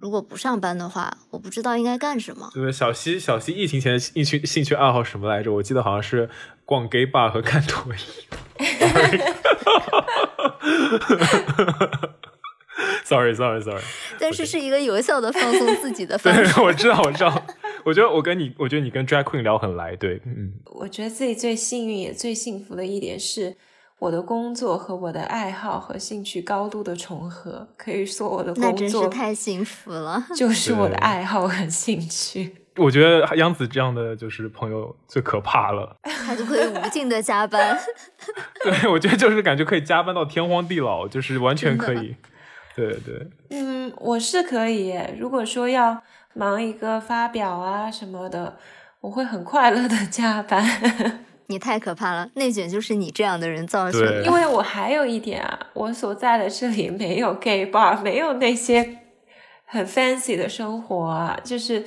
[0.00, 2.50] 如果不上班的话，我不知道应该干什么。
[2.52, 5.50] 对，小西，小西疫情前的兴趣兴趣爱好什么来着？
[5.52, 6.28] 我记得好像是
[6.64, 7.98] 逛 gay bar 和看抖音。
[13.04, 13.82] Sorry，Sorry，Sorry。
[14.18, 16.54] 但是是一个有效的放松自己的方式。
[16.54, 17.46] 对，我知道，我知道。
[17.84, 19.94] 我觉得我跟你，我觉得你跟 Drag Queen 聊很来。
[19.96, 20.54] 对，嗯。
[20.66, 23.56] 我觉得自己最幸运也最幸福的一点是。
[23.98, 30.22] 我的工作和我的爱好和兴趣高度的重合，可以说我的那真是工作太幸福了。
[30.36, 32.56] 就是我的爱好和兴趣。
[32.76, 35.96] 我觉得杨子这样的就是朋友最可怕了。
[36.02, 37.78] 他就可以无尽的加班。
[38.64, 42.16] 对，我觉得就是感觉可以加班到天荒地老，就是完全可以。
[42.74, 44.98] 对对，嗯，我是可以。
[45.16, 46.02] 如果说要
[46.34, 48.56] 忙一个发表啊什么的，
[49.00, 51.24] 我会很快乐的加班。
[51.46, 54.24] 你太可怕了，内卷就是你这样的人造成的。
[54.24, 58.98] 因为我还有一点啊，我所在的这里没有 gay bar，没有那些
[59.64, 61.84] 很 fancy 的生活啊，就是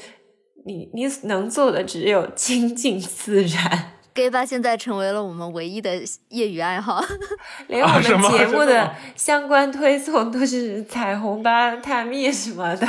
[0.65, 3.93] 你你能做的只有亲近自然。
[4.13, 5.95] gay 吧现在成为了我们唯一的
[6.29, 7.03] 业余爱好。
[7.67, 12.87] 连我们节目的相关推送都是彩虹吧、探秘什么的。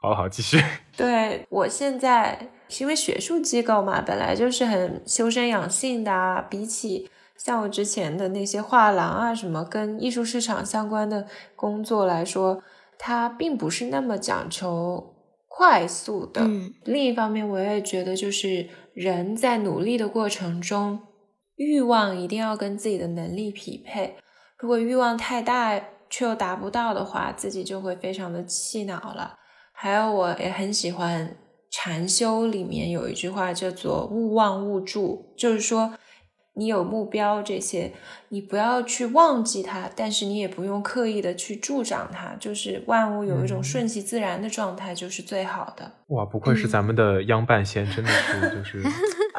[0.00, 0.62] 好好继续。
[0.96, 12.62] 对我现在是因为学术机构嘛，本来就是很修身养性的啊，比起像我之前的那些画廊啊什么跟艺术市场相关的工作来说，
[12.98, 15.14] 它并不是那么讲求
[15.48, 16.42] 快速的。
[16.42, 21.00] 嗯另一方面，我也觉得就是人在努力的过程中，
[21.56, 24.16] 欲望一定要跟自己的能力匹配。
[24.58, 29.34] 如果欲望太大却又达不到的话，自己就会非常的气恼了。
[29.72, 31.36] 还有，我也很喜欢
[31.70, 35.94] 禅修里面有一句话叫做“勿忘勿助”，就是说
[36.54, 37.92] 你有目标这些，
[38.30, 45.92] 你不要去忘记它，但是你也不用刻意的去助长它，就是万物有一种嗯顺其自然的状态，就是最好的。
[46.08, 48.82] 哇，不愧是咱们的央半仙，真的是就是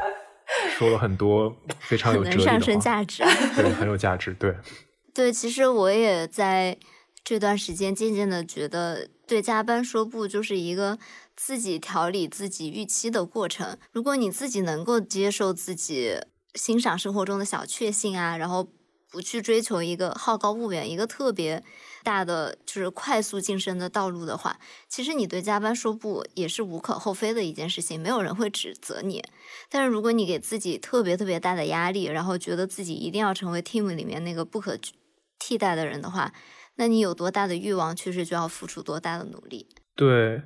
[0.78, 3.24] 说了很多非常有很能上升哲理的话，价值。
[3.56, 4.32] 对，很有价值。
[4.34, 4.54] 对，
[5.12, 6.78] 对，其实我也在
[7.24, 10.98] 这段时间渐渐的觉得，对加班说不就是一个
[11.36, 13.76] 自己调理自己预期的过程。
[13.92, 16.18] 如果你自己能够接受自己
[16.54, 18.66] 欣赏生活中的小确幸啊，然后
[19.10, 21.62] 不去追求一个好高骛远、一个特别
[22.02, 29.22] 大的就是快速晋升的道路的话，其实你对加班说不也是无可厚非的一件事情，没有人会指责你。
[29.68, 34.78] 但是如果你给自己特别特别大的压力，然后觉得自己一定要成为 team 里面那个不可
[35.38, 36.32] 替代的人的话，
[36.78, 39.68] 那你有多大的欲望，确实就要付出多大的努力。
[39.94, 40.40] 对，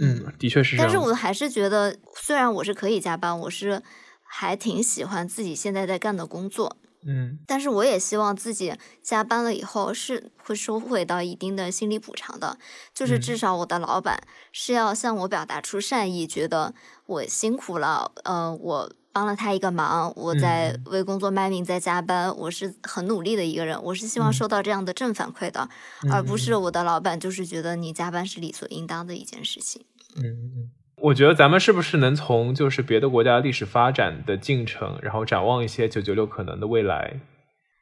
[0.00, 0.86] 嗯，的确是这样。
[0.86, 3.82] 但是我还是觉得，虽然我是可以加班，我是
[4.22, 12.56] 还挺喜欢自己现在在干的工作，嗯，但是我也希望自己加班了以后是会收回到一定的心理补偿的，
[12.94, 16.72] 就是至嗯少我的老板是要向我表达出善意，觉得
[17.06, 25.68] 我辛苦了，呃，我帮了他一个忙，我在嗯为工作卖命，在加班，我是很努力的一个人，我是希望嗯收到这样的正反馈的，
[26.10, 29.84] 而不嗯是我的老板就是觉得你加班是理所应当的一件事情。
[30.16, 30.70] 嗯嗯，
[31.02, 37.20] 我觉得咱们是不是能从就是别的国家历史发展的进程，然后展望一些九九六可能的未来？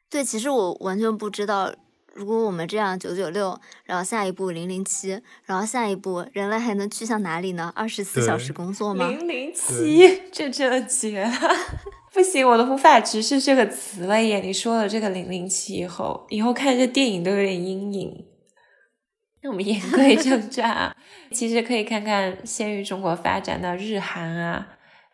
[0.09, 1.73] 对，其实我完全不知道，
[2.13, 7.71] 如果我们这样九九六，然后下一步零零七，然后下一步人类还能去向哪里呢？
[7.75, 9.07] 二十四小时工作吗？
[9.07, 11.31] 零零七，这真的绝了！
[12.13, 14.41] 不行，我都无法直视这个词了耶！
[14.41, 18.25] 你说了这个零零七以后，以后看这电影都有点阴影。
[19.43, 20.95] 那我们言归正传啊，
[21.31, 24.67] 其实可以看看先于中国发展的日韩啊，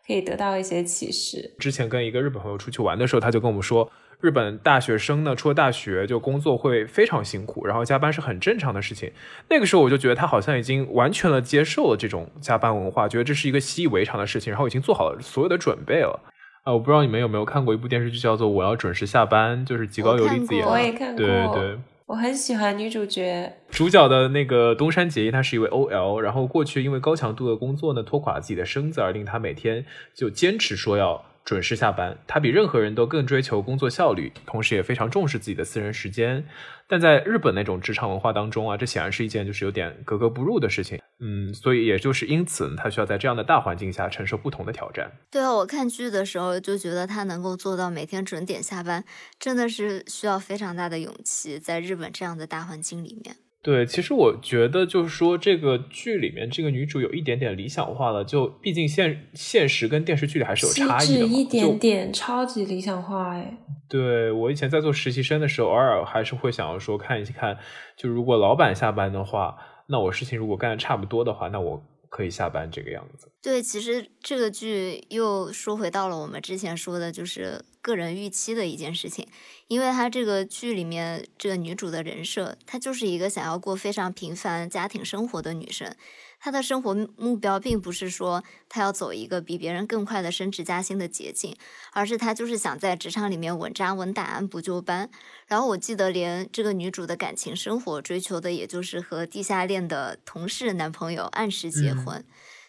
[0.06, 1.54] 可以得到一些启示。
[1.60, 9.12] 之前跟一个日本朋友出去玩的时候，他就跟我们说，日本大学生呢，出了大学就工作会非常辛苦，然后加班是很正常的事情。
[9.48, 16.20] 那个时候我就觉得他好像已经完全的接受了这种加班文化，觉得这是一个习以为常的事情，然后已经做好了所有的准备了。
[16.64, 20.68] 啊，我不知道你们有没有看过一部电视剧，叫做《我要准时下班》，就是极高由里子演的。
[20.68, 32.18] 我我也看过，对对，我很喜欢女主角，主角的那个东山结衣，她是一位 OL，然后过去因为高强度的工作呢，拖垮了自己的身子，而令她每天就坚持说要准时下班。
[32.26, 36.44] 他比任何人都更追求工作效率，同时也非常重视自己的私人时间。
[36.86, 41.00] 但在日本那种职场文化当中啊，这显然是一件就是有点格格不入的事情。
[41.20, 45.10] 嗯，所以也就是因此，他需要在这样的大环境下承受不同的挑战。
[45.30, 49.02] 对啊，我看剧的时候就觉得他能够做到每天准点下班，
[49.40, 53.36] 真的是需要非常大的勇气，在日本这样的大环境里面。
[53.60, 61.28] 对，其实我觉得就是说，这个剧里面这个女主有一点点理想化了，就毕竟现现实跟电视剧里还是有差异的嘛。
[61.28, 63.58] 致一点点，超级理想化哎。
[63.88, 67.58] 对我以前在做实习生的时候，偶尔还是会想要说看一看，
[67.96, 69.56] 就如果老板下班的话，
[69.88, 73.30] 那我事情如果干的差不多的话，那我可以下班这个样子。
[73.40, 79.26] 对，其实这个剧又说回到了我们之前说的，就是个人预期的一件事情，
[79.68, 85.94] 因为她这个剧里面这个女主的人设，她就是一个想要过非常平凡家庭生活的女生。
[86.40, 91.56] 她的生活目标并不是说他要走一个比别人更快的升职加薪的捷径，
[91.92, 95.10] 而是他就是想在职场里面稳扎稳打、按部就班。
[95.46, 102.24] 然后我记得连这个女主的感情生活追求的，也就是和地下恋的同事男朋友按时结婚。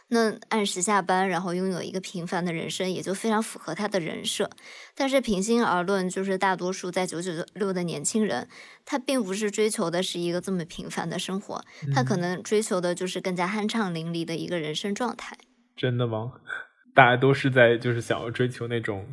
[0.10, 4.50] 那按时下班，然后拥有一个平凡的人生，也就非常符合他的人设。
[4.96, 8.48] 但是平心而论，就是大多数在九九六的年轻人，
[8.86, 15.38] 他并不是追求的是一个这么平凡的生活，他可能追求的就是更加酣畅淋漓的一个人生状态。
[15.76, 16.34] 真的吗？
[16.96, 19.06] 大家都是在就是想要追求那种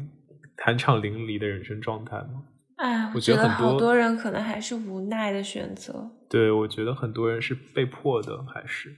[0.57, 2.45] 酣畅淋漓的人生状态吗？
[2.77, 6.11] 哎，我觉得好多人可能还是无奈的选择。
[6.29, 8.97] 对，我觉得很多人是被迫的，还是。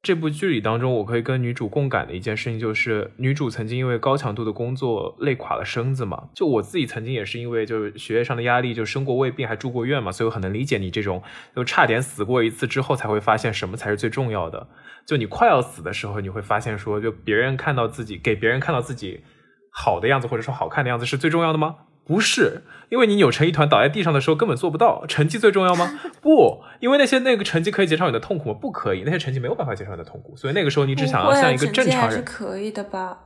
[0.00, 6.28] 这部剧里当中，我可以跟女主共感的一件事情，就是女主曾经因为高强度的工作累垮了身子嘛。
[6.34, 11.22] 就我自己曾经也是因为就是学业上的压力，就生过胃病，还住过院嘛，所以我很能理解你这种
[11.54, 14.68] 就差点死过一次之后，才会发现什么才是最重要的。
[15.04, 19.24] 就你快要死的时候，你会发现说，就别人看到自己，给别人看到自己
[19.72, 21.74] 好的样子，或者说好看的样子，是最重要的吗？
[22.08, 25.04] 不是，因为你扭成一团倒在地上的时候根本做不到。
[25.06, 26.00] 成绩最重要吗？
[26.22, 28.58] 不，因为那些那个成绩可以减少你的痛苦吗？
[28.58, 30.34] 不可以，那些成绩没有办法减少你的痛苦。
[30.34, 32.16] 所以那个时候你只想要像一个正常人。
[32.16, 33.18] 是可以的吧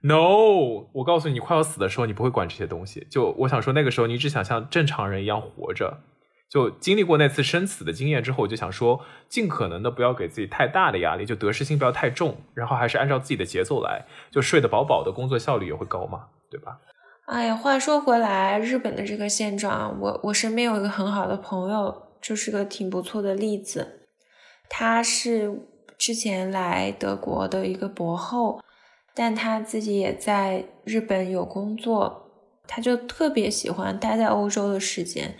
[0.00, 3.06] ？No，我告诉你，你快要死的时候，你不会管这些东西。
[3.10, 5.98] 就我想说，那个时候你只想像正常人一样活着。
[6.48, 16.78] 就经历过那次生死的经验之后，我就想说，尽可能的不要给自己太大的压力，就得失心不要太重，然后还是按照自己的节奏来，就睡得饱饱的，工作效率也会高嘛，对吧？
[17.26, 24.06] 哎呀，话说回来，日本的这个现状，我我身边有一个很好的朋友，就是个挺不错的例子。
[24.68, 25.60] 他是
[25.98, 28.60] 之前来德国的一个博后，
[29.12, 32.30] 但他自己也在日本有工作，
[32.68, 35.34] 他就特别喜欢待在欧洲的时间。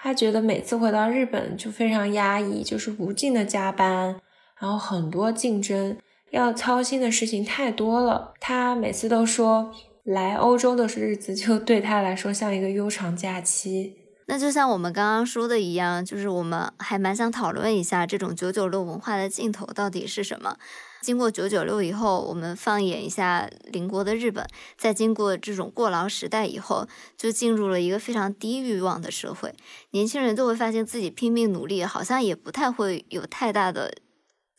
[0.00, 4.20] 他觉得每次回到日本就非常压抑，就是无尽的加班，
[4.58, 5.96] 然后很多竞争，
[6.30, 8.34] 要操心的事情太多了。
[8.40, 9.72] 他每次都说。
[10.08, 13.94] 来欧洲的日子就对他来说像一个悠长假期。
[14.26, 20.56] 那就像我们刚刚说的一样，就是我们还蛮想讨论一下这种九九六文化的尽头到底是什么。
[21.02, 24.46] 经过九九六以后，我们放眼一下邻国的日本，
[24.78, 29.54] 在经过这种过劳时代以后，就进入了一个非常低欲望的社会。
[29.90, 33.92] 年轻人就会发现自己拼命努力，好像也不太会有太大的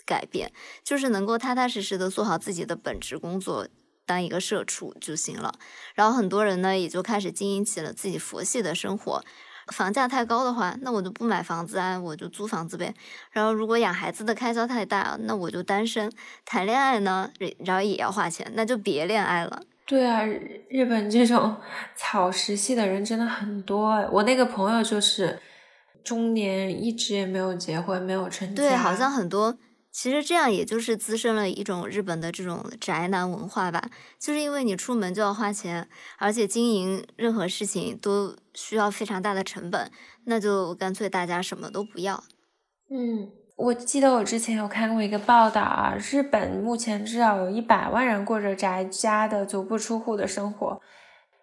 [0.05, 0.51] 改变，
[0.83, 3.67] 就是能够踏踏实实的做好自己的本职工作。
[4.09, 5.53] 当一个社畜就行了，
[5.93, 9.23] 然后很多人呢也就开始经营起了自己佛系的生活。
[9.67, 12.91] 房价太高的话，那我就不买房子啊，我就租房子呗。
[13.29, 16.11] 然后如果养孩子的开销太大，那我就单身。
[16.43, 17.29] 谈恋爱呢，
[17.63, 19.61] 然后也要花钱，那就别恋爱了。
[19.85, 20.25] 对啊，
[20.69, 21.55] 日本这种
[21.95, 24.03] 草食系的人真的很多。
[24.11, 25.39] 我那个朋友就是
[26.03, 28.55] 中年，一直也没有结婚，没有成家。
[28.55, 29.55] 对，好像很多。
[29.91, 39.91] 其实这样也就是滋生了一种日本的这种宅男文化吧，就是因为你出门就要花钱，而且经营任何事情都需要非常大的成本，
[40.25, 42.23] 那就干脆大家什么都不要。
[42.91, 50.79] 嗯，我记得我之前有看过一个报道啊，日本目前至少有一百万人过着宅家的足不出户的生活，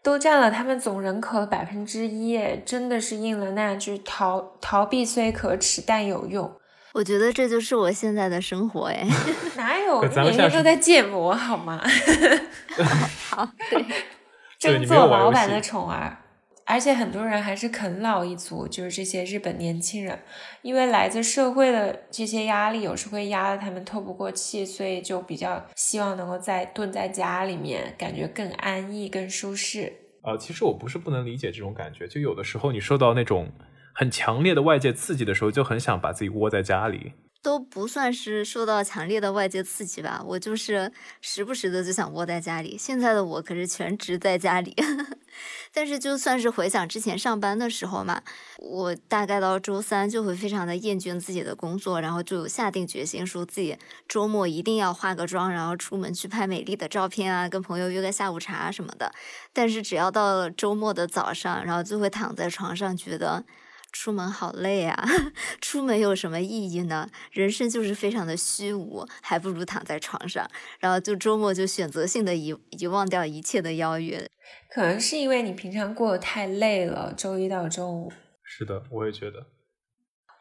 [0.02, 6.50] 都占了他们总人口的百分之一，真的是应了那句逃逃避虽可耻但有用。
[6.96, 9.06] 我觉得这就是我现在的生活哎，
[9.54, 11.78] 哪有每天都在建模好吗？
[13.28, 13.84] 好，对，
[14.58, 16.16] 争做老板的宠儿，
[16.64, 20.18] 而且很多人还是啃老一族，就是这些日本年轻人，
[20.62, 29.92] 因为来自社会的这些压力，有时会压得他们透不过气，所以就比较希望能够在蹲在家里面，感觉更安逸、更舒适。
[30.22, 33.52] 呃，其实我不是不能理解这种感觉，就有的时候你受到那种。
[33.98, 37.14] 很强烈的外界刺激的时候，就很想把自己窝在家里。
[37.42, 40.90] 都不算是受到强烈的外界刺激吧，我就是
[41.20, 42.76] 时不时的就想窝在家里。
[42.76, 44.74] 现在的我可是全职在家里，
[45.72, 48.20] 但是就算是回想之前上班的时候嘛，
[48.58, 53.78] 我大概到周三就会非常的厌倦自己的工作，然后就下定决心说自己
[54.08, 59.12] 周末一定要化个妆，然后出门去拍美丽的照片啊，跟朋友约个下午茶什么的。
[59.52, 63.44] 但是只要到了周末的早上，然后就会躺在床上觉得。
[63.92, 65.08] 出门好累啊！
[65.60, 67.08] 出门有什么意义呢？
[67.32, 70.46] 人生就是非常的虚无，还不如躺在床上，
[70.78, 74.28] 然后就周末就选择性的遗遗忘掉一切的邀约。
[74.70, 78.12] 可能是因为你平常过得太累了，周一到周五。
[78.44, 79.46] 是的，我也觉得。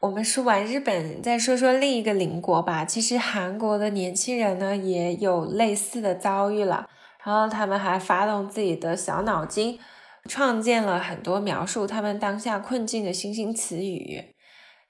[0.01, 2.85] 我们说完日本，再说说另一个邻国吧。
[2.85, 6.87] 其实韩国的年轻人呢，也有类似的遭遇了，
[7.23, 9.79] 然后他们还发动自己的小脑筋。
[10.27, 14.23] 创建了很多描述他们当下困境的新兴词语。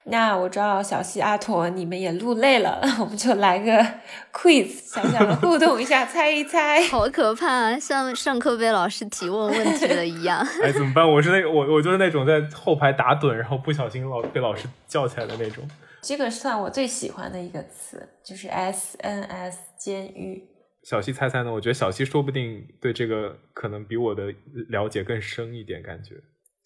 [0.08, 3.84] 那我知道小西阿驼你们也录累了， 我们就来个
[4.32, 6.80] quiz，小小的互动一下，猜一猜。
[6.86, 10.38] 好可怕啊，像上课被老师提问问题了一样。
[10.62, 11.04] 哎，怎么办？
[11.10, 15.68] 我是那我我就是那种在后排打盹，然后不小心老被老师叫起来的那种。
[16.02, 20.44] 这个算我最喜欢的一个词，就是 S N S 监狱。
[20.86, 21.52] 小西猜猜呢？
[21.52, 24.32] 我觉得小西说不定对这个可能比我的
[24.68, 26.14] 了解更深一点，感觉。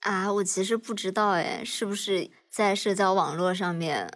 [0.01, 4.11] 啊，我其实不知道哎，是不是在社交网络上面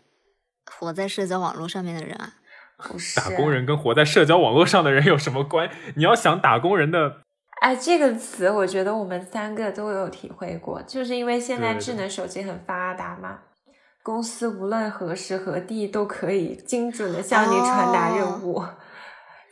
[0.67, 2.35] 活在社交网络上面的人啊？
[2.77, 5.71] 不是，打工人跟活在社交网络上的人有什么关？
[5.97, 7.23] 你要想打工人的，
[7.63, 13.39] 哎，这个词我觉得我们三个都有体会过，就是因为现在智能手机很发达嘛，
[14.03, 18.63] 公司无论何时何地都可以精准的向你传达任务，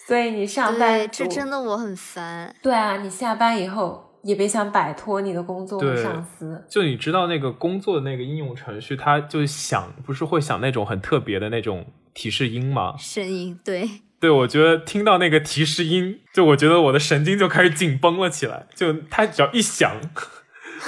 [0.07, 2.55] 所以你上班这真的我很烦。
[2.62, 4.09] 对啊，你下班以后。
[4.22, 6.64] 也别想摆脱你的工作和上司。
[6.68, 11.84] 就你知道那个工作的那个应用程序，它就想，不是会想那种很特别的那种
[12.14, 12.94] 提示音吗？
[12.96, 13.90] 声音，对。
[14.20, 18.66] 对，我觉得听到那个提示音，就我觉得我的神经就开始紧绷了起来。
[18.76, 19.90] 就它只要一响，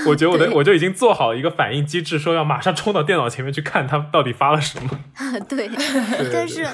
[0.07, 4.89] 我觉得我的我就已经做好一个反应机制，说要马上冲到电脑前面去看它到底发了什么。
[5.51, 5.69] 对，
[6.33, 6.65] 但是。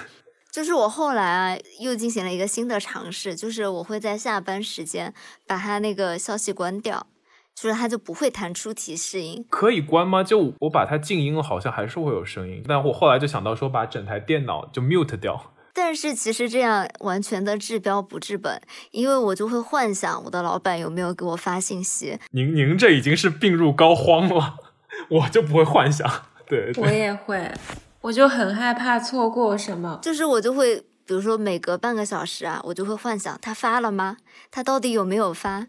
[0.53, 5.15] 就是我后来啊，又进行了一个新的尝试，就是我会在下班时间
[5.47, 7.07] 把它那个消息关掉，
[7.55, 9.45] 就是它就不会弹出提示音。
[9.49, 10.25] 可以关吗？
[10.25, 12.65] 就我把它静音了，好像还是会有声音。
[12.67, 15.53] 但我后来就想到说，把整台电脑就 mute 掉。
[15.73, 22.19] 但是其实这样完全的治标不治本，因为我就会幻想我的老板有没有给我发信息。
[22.33, 24.57] 您您这已经是病入膏肓了，
[25.09, 26.11] 我就不会幻想。
[26.49, 27.49] 对，我也会。
[28.03, 34.17] 我就很害怕错过什么，就是我就会，比如说每隔半个小时啊，我就会幻想他发了吗？
[34.51, 35.67] 他到底有没有发？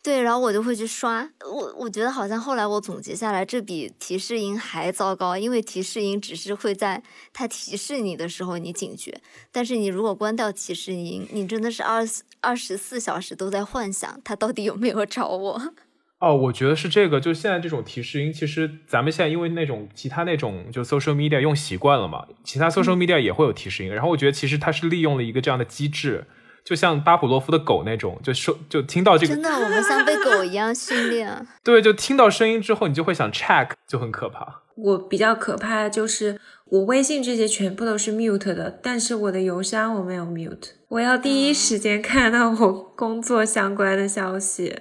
[0.00, 1.28] 对，然后我就会去刷。
[1.44, 7.02] 我我觉得好像后来我总结下来，这比提示音还糟糕，因为提示音只是会在
[7.32, 12.06] 他提示你的时候你警觉，但是你如果关掉提示音，你真的是二
[12.40, 15.74] 二十四小时都在幻想他到底有没有找我。
[16.20, 23.94] 哦，我觉得是这个，就现在这种提示音，其实咱们现在因为那种其他那种就 social media 用习惯了嘛，其他 social media 也会有提示音。
[23.94, 26.24] 然后我觉得其实它是利用了一个这样的机制，
[26.64, 31.46] 就像巴甫洛夫的狗那种，就说就听到这个，真的，我们像被狗一样训练。
[31.62, 34.62] 对，就听到声音之后，你就会想 check，就很可怕。
[34.74, 44.80] 我比较可怕的就是我微信这些全部都是 mute 的，但是我的邮箱我没有 mute，我要第一时间看到我工作相关的消息。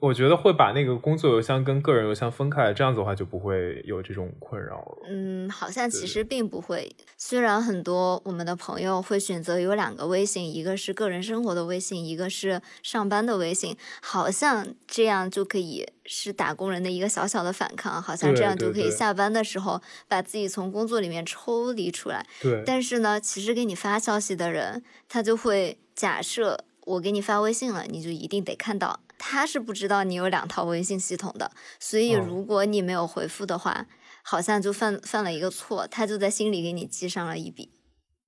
[0.00, 4.98] 我觉得会把那个工作邮箱跟个人邮箱分开，这样子的话就不会有这种困扰了。
[5.08, 6.90] 嗯，好像其实并不会。
[7.18, 22.26] 虽然很多我们的朋友会选择有两个微信，一个是个人生活的微信，一个是上班的微信，好像这样就可以是打工人的一个小小的反抗，好像这样就可以下班的时候把自己从工作里面抽离出来。
[22.40, 22.62] 对。
[22.64, 29.00] 但是呢，其实给你发消息的人，他就会假设我给你发微信了，你就一定得看到。
[29.22, 33.86] 他是不知道你有两套微信系统的，所以如果你没有回复的话，
[34.24, 37.70] 好像就犯犯了一个错，他就在心里给你记上了一笔。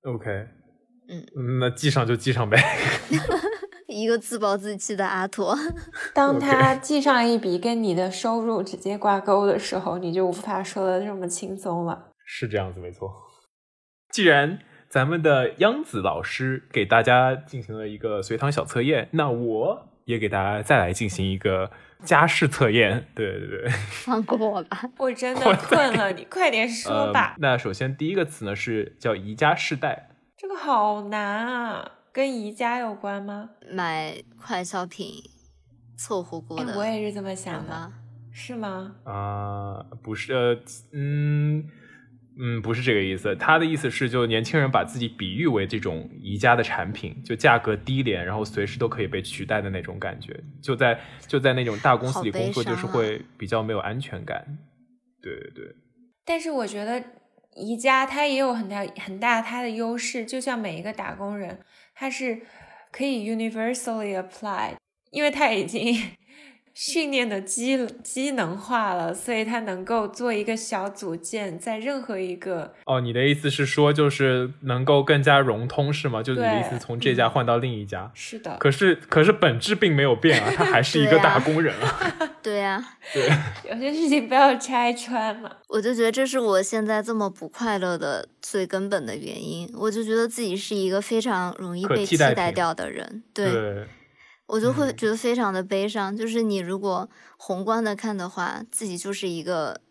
[0.03, 0.29] OK，
[1.09, 2.61] 嗯，那记上就记上呗。
[3.89, 5.55] 一个自暴自弃的阿拓，
[6.13, 12.11] 当他记上一笔跟你的收入直接挂钩的时候，你就无法说的这么轻松了。
[12.25, 13.11] 是这样子，没错。
[14.09, 19.89] 既然咱们的央子老师给大家进行了一个随堂小测验，那我。
[20.05, 21.71] 也给大家再来进行一个
[22.03, 27.35] 家事测验， 对对对，放过我吧， 我真的 困了，你快点说吧。
[27.39, 33.49] 那首先第一个词呢是叫宜家世代，这个好难啊，跟宜家有关吗？
[33.71, 35.07] 买快消品
[35.97, 37.91] 凑合过的，我也是这么想的，
[38.31, 38.95] 是吗？
[39.05, 40.59] 啊，不是，呃，
[40.91, 41.69] 嗯。
[42.39, 43.35] 嗯，不是这个意思。
[43.35, 50.39] 他的意思是，就年轻人把自己比喻为这种宜家的产品，就价格低廉，然后随时都可以被取代的那种感觉。
[50.61, 54.43] 就在就在那种大公司里工作，就是会比较没有安全感。
[55.21, 55.75] 对对对。
[56.25, 57.03] 但是我觉得
[57.55, 61.59] 宜家它也有很大很大它的优势，就像每一个打工人，
[61.93, 62.41] 他是
[62.91, 64.73] 可以 universally apply，
[65.11, 65.95] 因为他已经。
[66.73, 76.23] 训练的机机能化了，所以它能够做一个小组件，在任何一个哦，你的意思是说，就是能够更加融通，是吗？
[76.23, 78.57] 就你的意思从这家换到另一家，是的。
[78.57, 82.11] 可是可是本质并没有变啊，他还是一个打工人啊。
[82.41, 83.29] 对呀， 对。
[83.71, 85.49] 有些事情不要拆穿嘛。
[85.67, 89.69] 我就觉得这是我现在这么不快乐的最根本的原因。
[89.75, 93.23] 我就觉得自己是一个非常容易被替代掉的人。
[93.33, 93.85] 对。
[94.53, 96.15] 我就会觉得非常的悲伤。
[96.15, 99.81] 就是你如果宏观的看的话，自己就是一个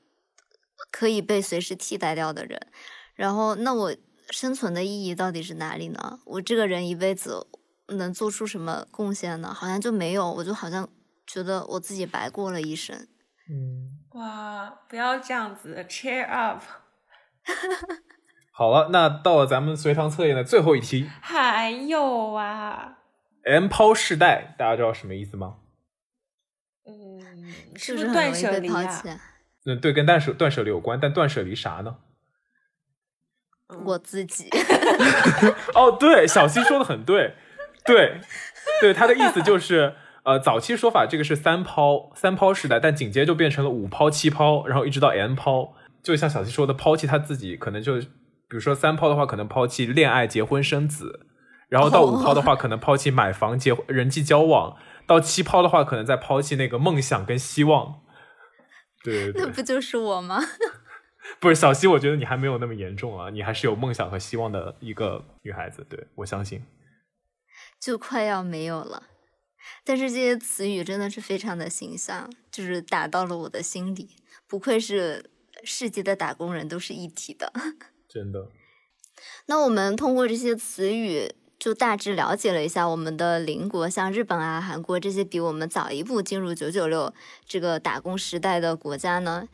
[0.91, 2.69] 可以被随时替代掉的人，
[3.15, 3.95] 然后那我
[4.31, 6.21] 生存的意义到底是哪里呢？
[6.25, 7.47] 我这个人一辈子
[7.89, 9.53] 能做出什么贡献呢？
[9.53, 10.89] 好像就没有，我就好像
[11.27, 13.09] 觉得我自己白过了一生。
[13.51, 16.63] 嗯，哇，不要这样子，cheer up。
[18.55, 22.99] 好了，那到了咱们随堂测验的最后一题，还有啊，
[23.45, 25.57] M 抛世代，大家知道什么意思吗？
[26.87, 27.23] 嗯，
[27.77, 28.75] 是不是断舍离啊？
[28.75, 29.21] 抛弃啊？
[29.65, 31.97] 嗯，对，跟断舍断舍离有关，但断舍离啥呢？
[33.87, 34.51] 我自己，
[35.75, 37.35] 哦，对，小溪说的很对，
[37.87, 38.21] 对，
[38.83, 48.09] 对，他的意思就是，呃，早期说法这个是三抛，三抛时代，但紧接着就变成了五抛、七抛，然后一直到 M 抛，就像小溪说的，抛弃他自己，可能就，比
[48.51, 51.27] 如说三抛的话，可能抛弃恋爱、结婚、生子，
[51.73, 58.03] 然后到五抛的话，可能抛弃买房、结婚、人际交往，到七抛的话，可能在抛弃那个梦想跟希望。
[59.03, 60.39] 对对对，那不就是我吗？
[61.41, 66.63] 不是小溪，我觉得你还没有那么严重啊，你还是有梦想和希望的一个女孩子，对我相信。
[67.81, 69.05] 就快要没有了。
[69.83, 74.11] 但是这些词语真的是非常的形象，就是打到了我的心里。
[74.47, 75.31] 不愧是
[75.65, 77.51] 世界的打工人都是一体的。
[78.07, 78.51] 真的，
[79.47, 81.33] 那我们通过这些词语，
[81.63, 87.15] 就大致了解了一下我们的邻国，像日本啊、韩国这些比我们早一步进入九九六
[87.47, 89.47] 这个打工时代的国家呢，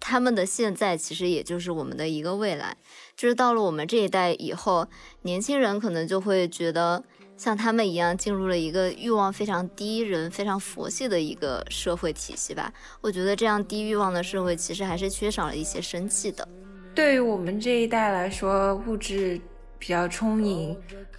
[0.00, 2.78] 他们的现在其实也就是我们的一个未来。
[3.14, 4.88] 就是到了我们这一代以后，
[5.24, 7.04] 年轻人可能就会觉得
[7.36, 12.72] 像他们一样进入了一个欲望非常低、人非常佛系的一个社会体系吧。
[13.02, 16.48] 我觉得这样低欲望的社会其实还是缺少了一些生气的。
[16.94, 19.38] 对于我们这一代来说，物质
[19.82, 20.76] 比较充盈，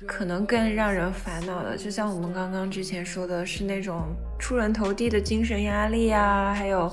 [0.07, 4.03] 可能更让人烦恼的，就像我们刚刚之前说的是那种
[4.39, 6.89] 出人头地的精神压力啊，还有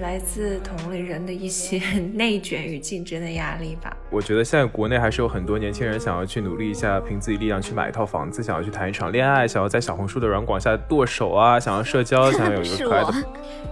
[0.00, 1.78] 来自同龄人的一些
[2.14, 3.96] 内卷与竞争的压力吧。
[4.10, 13.12] 我觉得现在国内还是有很多年轻人想要去努力一下，凭自己力量去买一套房子，想要去谈一场恋爱，想要在小红书的软广下剁手啊，想要社交，想要有一个 可爱的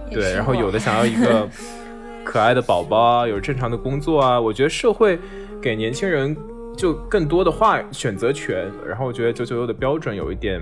[0.09, 1.49] 对，然后有的想要一个
[2.23, 4.39] 可爱的宝宝啊，有正常的工作啊。
[4.39, 5.19] 我觉得社会
[5.61, 6.33] 给年轻人
[6.75, 10.61] 就更多的话选择权，然后我觉得九九六的标准有一点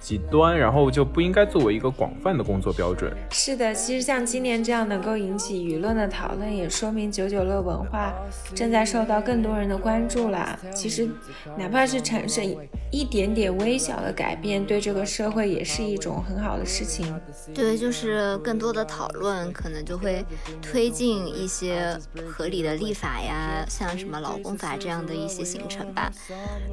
[0.00, 3.12] 极端，然后就不应该作为一个广泛的工作标准。
[3.30, 8.12] 是的，其实像今年这样能够引起舆论的讨论，也说明九九乐文化
[8.54, 10.58] 正在受到更多人的关注啦。
[10.74, 11.08] 其实，
[11.56, 12.44] 哪怕是产生
[12.90, 17.06] 一点点微小的改变，对这个社会也是一种很好的事情。
[17.52, 20.24] 对，就是更多的讨论，可能就会
[20.62, 21.98] 推进一些
[22.30, 26.10] 合理的立法呀，像什么劳工法这样的一些形成吧。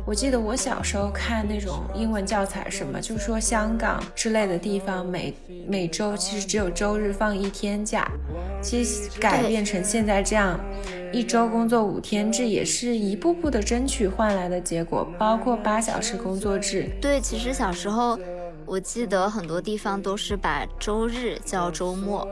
[0.06, 5.34] 我记得我小时候看那种英文教材，什么就说香港之类的地方每
[5.68, 8.10] 每周其实只有周日放一天假，
[8.62, 10.60] 其实改变成现在这样，
[11.12, 16.90] 一周工作五天制也是一步步的争取换来的结果，包括八小时工作制。
[17.02, 18.18] 对，其实小时候
[18.72, 22.26] 我记得很多地方都是把周日叫周末，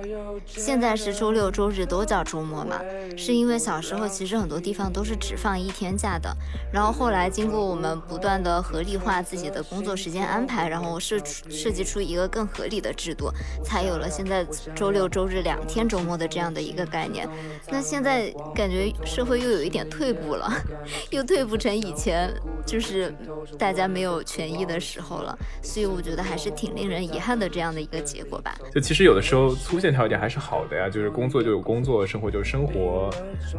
[0.45, 2.79] 现在是周六周日都叫周末嘛，
[3.17, 6.33] 是因为小时候其实很多地方都是只放一天假的，
[6.71, 13.29] 然后后来经过我们不断的合理化自己的工作时间安排，然后设设计出一个更合理的制度，
[13.61, 17.27] 才有了现在周六周日两天周末的这样的一个概念。
[17.67, 20.49] 那现在感觉社会又有一点退步了，
[21.11, 22.33] 又退步成以前
[22.65, 23.13] 就是
[23.57, 28.55] 大家没有权益的时候了，所以我觉得还是挺令人遗憾的这样的一个结果吧。
[28.73, 33.09] 就其实有的时候粗线条一点还是好的呀，就是工作就有工作，生活就是生活，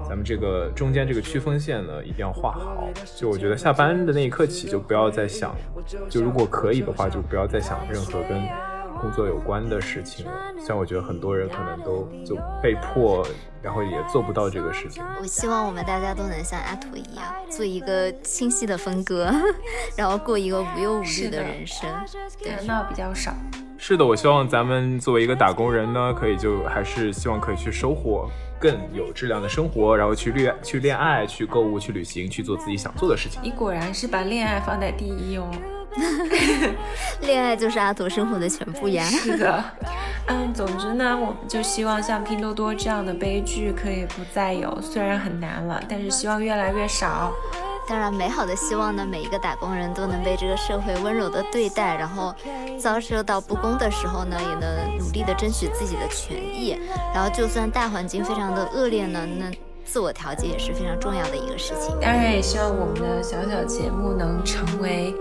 [0.09, 2.89] 咱们这个中间这个区分线呢一定要画好。
[3.17, 5.57] 就我觉得下班的那一刻起就不要再想，
[6.09, 8.41] 就如果可以的话就不要再想任何跟
[9.01, 10.33] 工作有关的事情了。
[10.59, 13.27] 像我觉得很多人可能都就被迫，
[13.63, 15.03] 然后也做不到这个事情。
[15.21, 19.33] 我希望我们大家都能像阿土一样，做一个清晰的分割，
[19.97, 21.89] 然后过一个无忧无虑的的人生。
[22.43, 23.33] 对热闹比较少。
[23.79, 28.29] 是的，我希望咱们作为一个打工人呢，可以就还是希望可以去收获
[28.61, 33.41] 更有质量的生活，然后去恋去恋爱、去购物、去旅行、去做自己想做的事情。
[33.43, 35.51] 你果然是把恋爱放在第一哦。
[37.23, 39.05] 恋爱就是阿土生活的全部呀。
[39.05, 39.65] 是的，
[40.27, 47.33] 嗯，总之呢，我们就希望像拼多多这样的悲剧可以不再有，虽然很难了，但是希望越来越少。
[47.89, 52.33] 当然，美好的希望呢，每一个打工人都能被这个社会温柔的对待，然后
[52.79, 56.79] 遭受到不公的时候呢，也能努力的争取自己的权益。
[57.13, 59.51] 然后，就算大环境非常的恶劣呢，那
[59.85, 61.93] 自我调节也是非常重要的一个事情。
[62.01, 65.13] 当然，也希望我们的小小节目能成为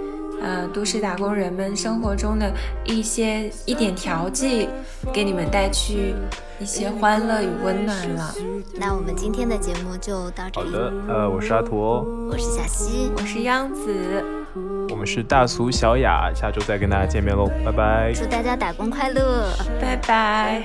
[0.42, 2.52] 呃都市打工人们生活中的
[2.86, 4.70] 一些一点调剂，
[5.14, 6.14] 给你们带去
[6.60, 8.34] 一些欢乐与温暖了。
[8.80, 10.72] 那我们今天的节目就到这里。
[10.72, 11.78] 好的，呃，我是阿图，
[12.30, 13.94] 我是小溪，我是央子，
[14.90, 18.14] 我们是大俗小雅，下周再跟大家见面喽，拜拜。
[18.14, 19.50] 祝大家打工快乐，
[19.82, 20.64] 拜拜。